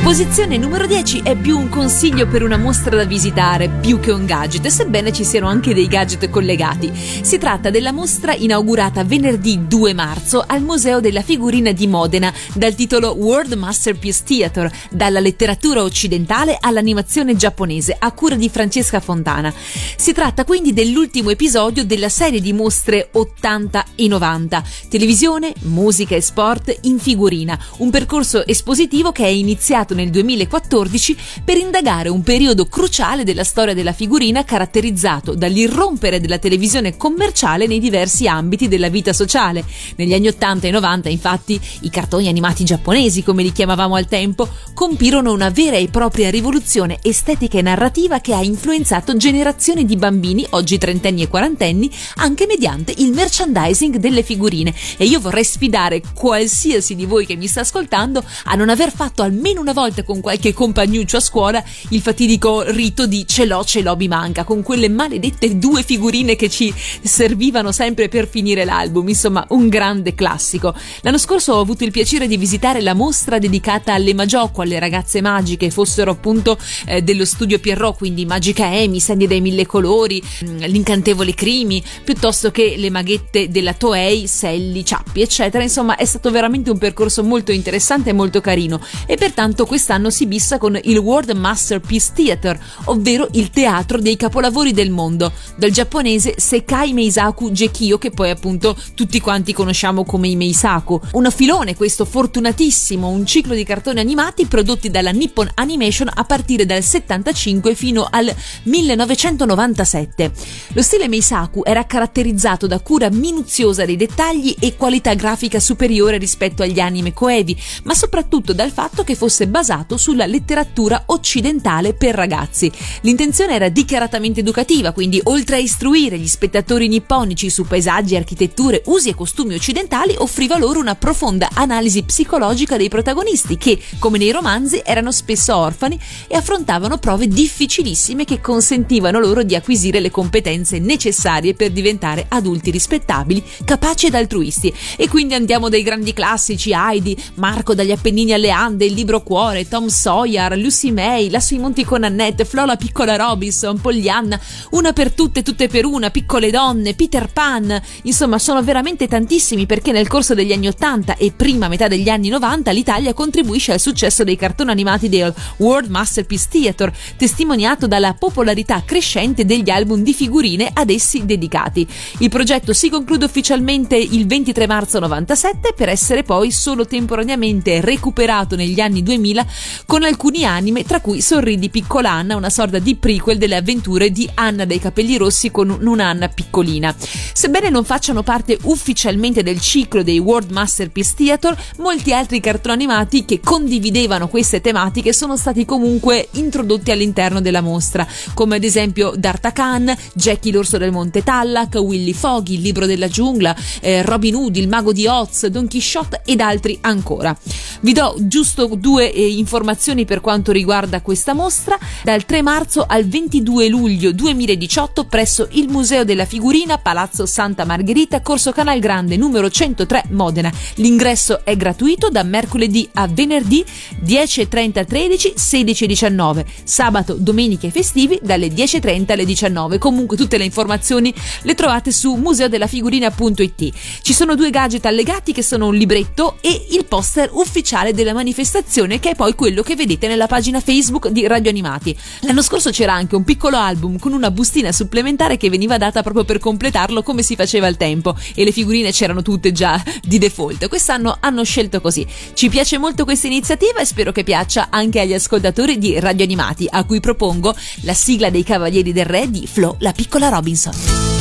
[0.03, 4.25] Posizione numero 10 è più un consiglio per una mostra da visitare, più che un
[4.25, 6.91] gadget, sebbene ci siano anche dei gadget collegati.
[6.93, 12.75] Si tratta della mostra inaugurata venerdì 2 marzo al Museo della Figurina di Modena, dal
[12.75, 19.53] titolo World Masterpiece Theater, dalla letteratura occidentale all'animazione giapponese, a cura di Francesca Fontana.
[19.95, 26.21] Si tratta quindi dell'ultimo episodio della serie di mostre 80 e 90, televisione, musica e
[26.21, 32.21] sport in figurina, un percorso espositivo che è iniziato nel nel 2014 per indagare un
[32.21, 38.89] periodo cruciale della storia della figurina caratterizzato dall'irrompere della televisione commerciale nei diversi ambiti della
[38.89, 39.63] vita sociale.
[39.95, 44.47] Negli anni 80 e 90, infatti, i cartoni animati giapponesi, come li chiamavamo al tempo,
[44.73, 50.45] compirono una vera e propria rivoluzione estetica e narrativa che ha influenzato generazioni di bambini,
[50.51, 54.73] oggi trentenni e quarantenni, anche mediante il merchandising delle figurine.
[54.97, 59.21] E io vorrei sfidare qualsiasi di voi che mi sta ascoltando a non aver fatto
[59.21, 63.65] almeno una volta volte con qualche compagnuccio a scuola il fatidico rito di ce l'ho,
[63.65, 68.63] ce l'ho, mi manca, con quelle maledette due figurine che ci servivano sempre per finire
[68.63, 70.73] l'album, insomma un grande classico.
[71.01, 75.19] L'anno scorso ho avuto il piacere di visitare la mostra dedicata alle Magiocco, alle ragazze
[75.19, 80.59] magiche, fossero appunto eh, dello studio Pierrot, quindi Magica Amy, Sandy dei Mille Colori, mm,
[80.59, 85.61] l'incantevole Crimi, piuttosto che le maghette della Toei, Selli, Ciappi, eccetera.
[85.61, 90.27] Insomma, è stato veramente un percorso molto interessante e molto carino e pertanto quest'anno si
[90.27, 96.35] bissa con il World Masterpiece Theater, ovvero il teatro dei capolavori del mondo, dal giapponese
[96.37, 101.01] Sekai Meisaku Gekio, che poi appunto tutti quanti conosciamo come i Meisaku.
[101.13, 106.67] Un filone questo fortunatissimo, un ciclo di cartoni animati prodotti dalla Nippon Animation a partire
[106.67, 108.31] dal 75 fino al
[108.65, 110.31] 1997.
[110.73, 116.61] Lo stile Meisaku era caratterizzato da cura minuziosa dei dettagli e qualità grafica superiore rispetto
[116.61, 122.69] agli anime coevi, ma soprattutto dal fatto che fosse basato sulla letteratura occidentale per ragazzi.
[123.01, 129.09] L'intenzione era dichiaratamente educativa, quindi oltre a istruire gli spettatori nipponici su paesaggi, architetture, usi
[129.09, 134.81] e costumi occidentali, offriva loro una profonda analisi psicologica dei protagonisti che, come nei romanzi,
[134.83, 135.97] erano spesso orfani
[136.27, 142.69] e affrontavano prove difficilissime che consentivano loro di acquisire le competenze necessarie per diventare adulti
[142.69, 144.73] rispettabili, capaci ed altruisti.
[144.97, 149.52] E quindi andiamo dai grandi classici Heidi, Marco dagli Appennini alle Ande, il libro Cuore,
[149.61, 154.39] Tom Sawyer, Lucy May, La sui monti con Annette, Flo la piccola Robinson, Poglianna,
[154.71, 157.79] Una per tutte, tutte per una, Piccole donne, Peter Pan.
[158.03, 162.29] Insomma, sono veramente tantissimi perché nel corso degli anni 80 e prima metà degli anni
[162.29, 168.81] 90 l'Italia contribuisce al successo dei cartoni animati del World Masterpiece Theater, testimoniato dalla popolarità
[168.83, 171.87] crescente degli album di figurine ad essi dedicati.
[172.17, 178.55] Il progetto si conclude ufficialmente il 23 marzo 97 per essere poi solo temporaneamente recuperato
[178.55, 179.42] negli anni 2000
[179.85, 184.29] con alcuni anime tra cui Sorridi piccola Anna, una sorta di prequel delle avventure di
[184.33, 186.93] Anna dei capelli rossi con un'Anna piccolina.
[187.33, 193.23] Sebbene non facciano parte ufficialmente del ciclo dei World Masterpiece Theater, molti altri cartoni animati
[193.23, 199.95] che condividevano queste tematiche sono stati comunque introdotti all'interno della mostra, come ad esempio D'Artacan,
[200.13, 204.67] Jackie l'orso del Monte Tallac, Willy Foggy, il libro della giungla, eh, Robin Hood, il
[204.67, 207.35] mago di Oz, Don Quixote ed altri ancora.
[207.81, 211.77] Vi do giusto due eh, informazioni per quanto riguarda questa mostra.
[212.03, 218.21] Dal 3 marzo al 22 luglio 2018 presso il Museo della Figurina, Palazzo Santa Margherita,
[218.21, 220.51] Corso Canal Grande numero 103 Modena.
[220.75, 223.63] L'ingresso è gratuito da mercoledì a venerdì
[224.03, 229.77] 10.30 13, 16 19, sabato, domenica e festivi dalle 10.30 alle 19.
[229.77, 233.73] Comunque tutte le informazioni le trovate su museodellafigurina.it.
[234.01, 238.99] Ci sono due gadget allegati che sono un libretto e il poster ufficiale della manifestazione
[238.99, 241.97] che è poi quello che vedete nella pagina Facebook di Radio Animati.
[242.21, 246.23] L'anno scorso c'era anche un piccolo album con una bustina supplementare che veniva data proprio
[246.23, 250.67] per completarlo come si faceva al tempo e le figurine c'erano tutte già di default.
[250.67, 252.05] Quest'anno hanno scelto così.
[252.33, 256.67] Ci piace molto questa iniziativa e spero che piaccia anche agli ascoltatori di Radio Animati
[256.69, 261.12] a cui propongo la sigla dei Cavalieri del Re di Flo la piccola Robinson.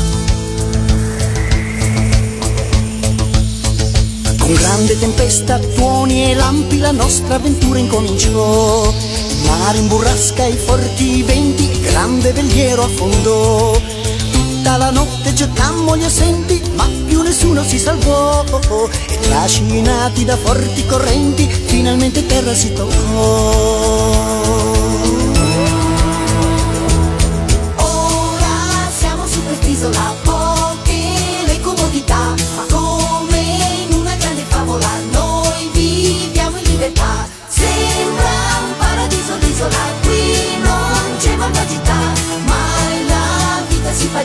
[4.53, 8.85] Con grande tempesta, tuoni e lampi la nostra avventura incominciò.
[8.87, 13.73] Il mare in burrasca e forti venti, grande veliero affondò.
[14.31, 18.45] Tutta la notte gettammo gli assenti, ma più nessuno si salvò.
[19.09, 23.82] E trascinati da forti correnti, finalmente terra si toccò.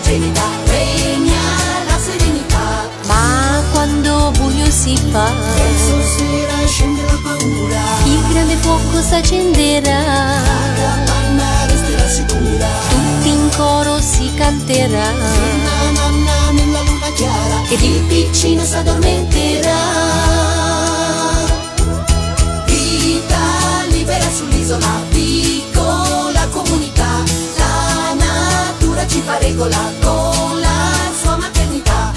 [0.08, 1.41] Gelida, regna
[1.88, 2.89] la serenità.
[3.08, 9.99] Ma quando buio si fa, Verso sera scende la paura, il grande fuoco s'accenderà.
[9.99, 12.68] la panna resterà sicura.
[12.89, 15.12] Tutti in coro si canterà.
[15.12, 19.76] Na na na nella luna chiara ed il piccino s'addormenterà.
[22.66, 23.38] Vita
[23.89, 25.03] libera sull'isola,
[29.28, 30.89] fa regola con la
[31.21, 32.13] sua maternità.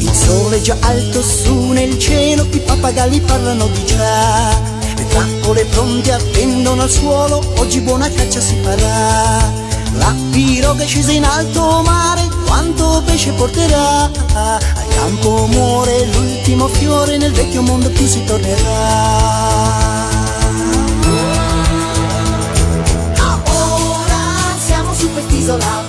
[0.00, 4.60] Il sole già alto su nel cielo, i pappagalli parlano di già.
[4.96, 9.62] Le trappole pronte attendono al suolo, oggi buona caccia si farà.
[9.96, 14.10] La piroga è scesa in alto mare, quanto pesce porterà?
[14.34, 19.62] Al campo muore l'ultimo fiore, nel vecchio mondo più si tornerà.
[23.46, 25.83] Ora siamo su quest'isola,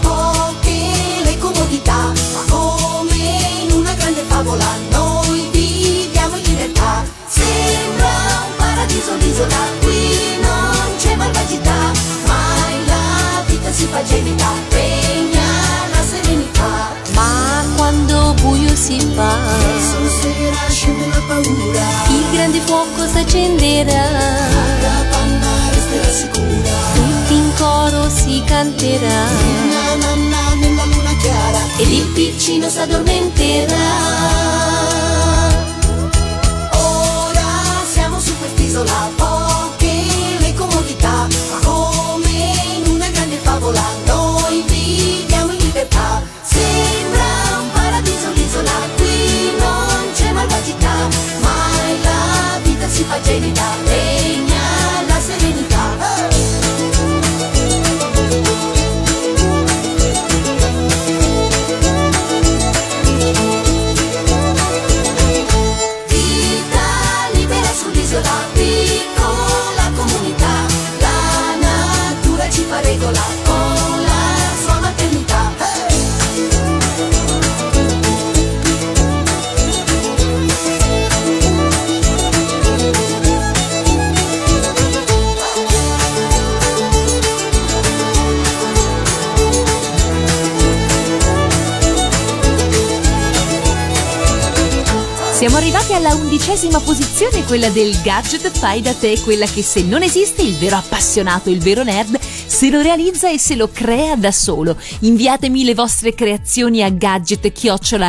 [96.76, 100.76] undicesima posizione, quella del gadget fai da te, quella che se non esiste il vero
[100.76, 104.78] appassionato, il vero nerd, se lo realizza e se lo crea da solo.
[105.00, 107.52] Inviatemi le vostre creazioni a gadget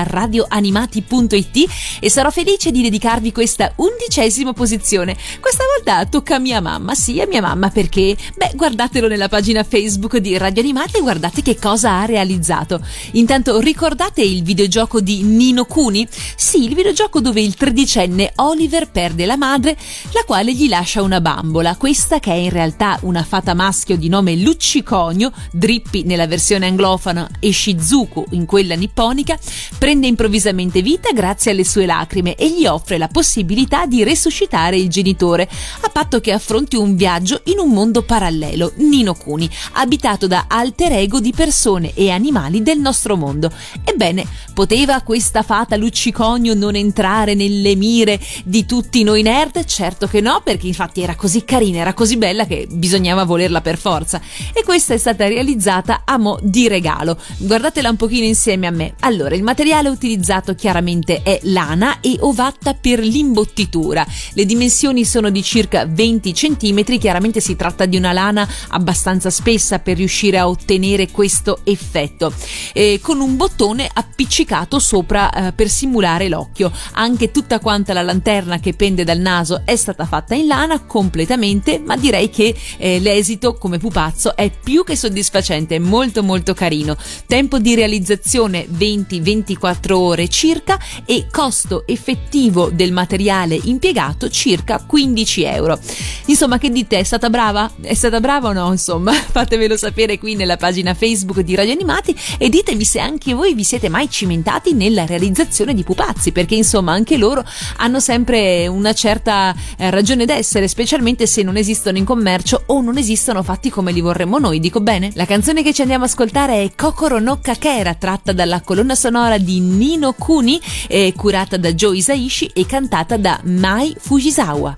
[0.04, 5.16] radioanimati.it e sarò felice di dedicarvi questa undicesima posizione.
[5.40, 9.64] Questa volta tocca a mia mamma, sì a mia mamma perché, beh, guardatelo nella pagina
[9.64, 12.80] Facebook di Radio Animati e guardate che cosa ha realizzato.
[13.12, 16.06] Intanto ricordate il videogioco di Nino Kuni?
[16.36, 19.76] Sì, il videogioco dove il tredicenne Oliver perde la madre,
[20.12, 21.76] la quale gli lascia una bambola.
[21.76, 27.28] Questa, che è in realtà una fata maschio di nome Lucciconio, Drippy nella versione anglofona
[27.40, 29.38] e Shizuku in quella nipponica,
[29.78, 34.88] prende improvvisamente vita grazie alle sue lacrime e gli offre la possibilità di resuscitare il
[34.88, 35.48] genitore,
[35.80, 40.92] a patto che affronti un viaggio in un mondo parallelo, Nino Kuni, abitato da alter
[40.92, 43.50] ego di persone e animali del nostro mondo.
[43.84, 49.64] Ebbene, poteva questa fata Lucciconio non entrare nelle mire di tutti noi nerd?
[49.64, 53.78] Certo che no, perché infatti era così carina, era così bella che bisognava volerla per
[53.78, 54.20] forza.
[54.52, 57.18] E questa è stata realizzata a mo' di regalo.
[57.38, 58.94] Guardatela un pochino insieme a me.
[59.00, 64.06] Allora, il materiale utilizzato chiaramente è lana e ovatta per l'imbottitura.
[64.32, 69.78] Le dimensioni sono di circa 20 cm, chiaramente si tratta di una lana abbastanza spessa
[69.78, 72.32] per riuscire a ottenere questo effetto.
[72.72, 76.72] Eh, con un bottone appiccicato sopra eh, per simulare l'occhio.
[76.92, 81.78] Anche tutta quanta la lanterna che pende dal naso è stata fatta in lana completamente,
[81.78, 86.96] ma direi che eh, l'esito come pupazzo è più che soddisfacente, molto molto carino.
[87.26, 95.78] Tempo di realizzazione 20-24 ore circa e costo effettivo del materiale impiegato circa 15 euro.
[96.26, 96.98] Insomma, che dite?
[96.98, 97.70] È stata brava?
[97.80, 98.70] È stata brava o no?
[98.70, 103.54] Insomma, fatemelo sapere qui nella pagina Facebook di Radio Animati e ditemi se anche voi
[103.54, 107.44] vi siete mai cimentati nella realizzazione di pupazzi, perché insomma anche loro
[107.76, 112.98] hanno sempre una certa eh, ragione d'essere, specialmente se non esistono in commercio o non
[112.98, 115.10] esistono fatti come li vorremmo noi, dico bene?
[115.14, 119.38] La canzone che ci andiamo a ascoltare è Kokoro no Kakera, tratta dalla colonna sonora
[119.38, 124.75] di Nino Kuni, eh, curata da Joe Isaishi e cantata da Mai Fujisawa.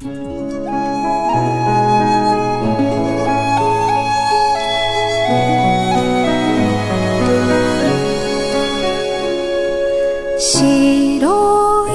[10.46, 11.92] 白い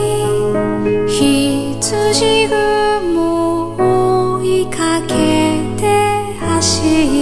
[1.07, 5.15] 羊雲を追いかけ
[5.77, 5.85] て
[6.41, 6.81] 走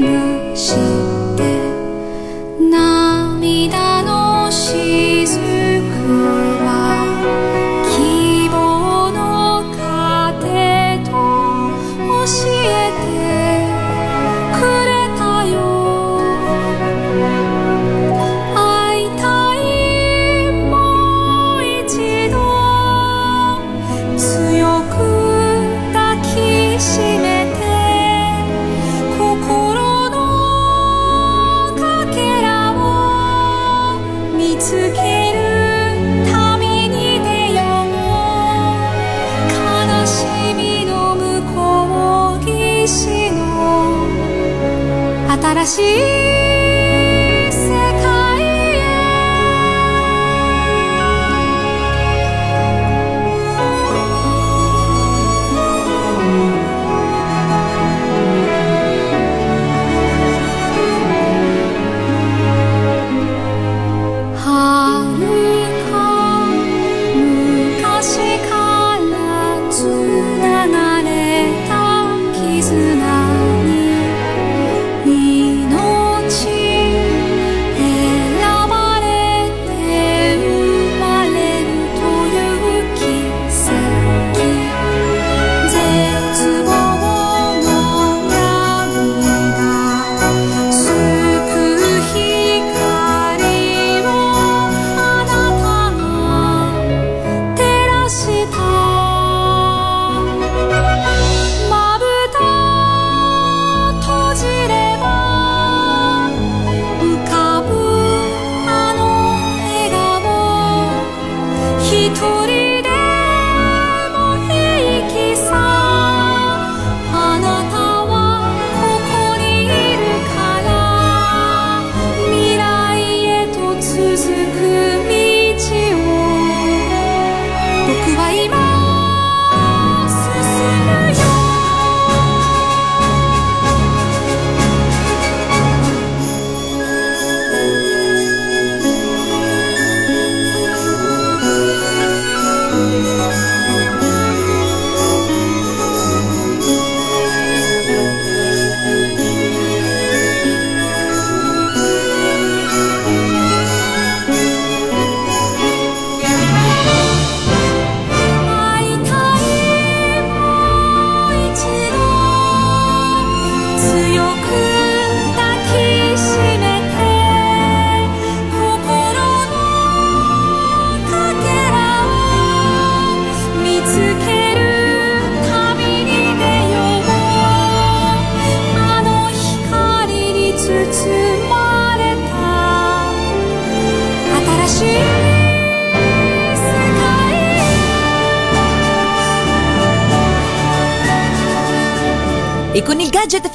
[0.00, 0.93] 我心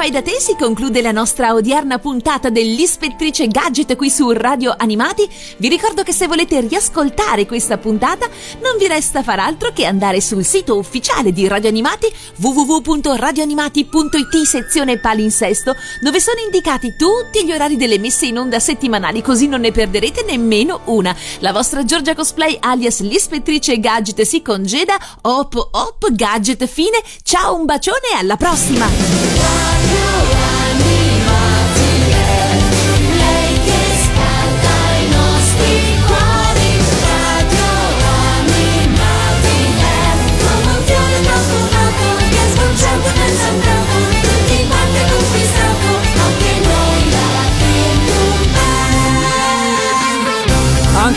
[0.09, 5.27] fai da te si conclude la nostra odierna puntata dell'Ispettrice Gadget qui su Radio Animati.
[5.57, 8.27] Vi ricordo che se volete riascoltare questa puntata
[8.61, 12.07] non vi resta far altro che andare sul sito ufficiale di Radio Animati
[12.37, 19.47] www.radioanimati.it sezione palinsesto dove sono indicati tutti gli orari delle messe in onda settimanali così
[19.47, 21.15] non ne perderete nemmeno una.
[21.39, 24.97] La vostra Giorgia Cosplay alias l'ispettrice Gadget si congeda.
[25.21, 26.99] Hop hop gadget fine.
[27.21, 29.98] Ciao un bacione e alla prossima!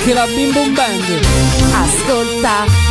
[0.03, 1.05] Anche la Bim Bum Band.
[1.73, 2.82] Anche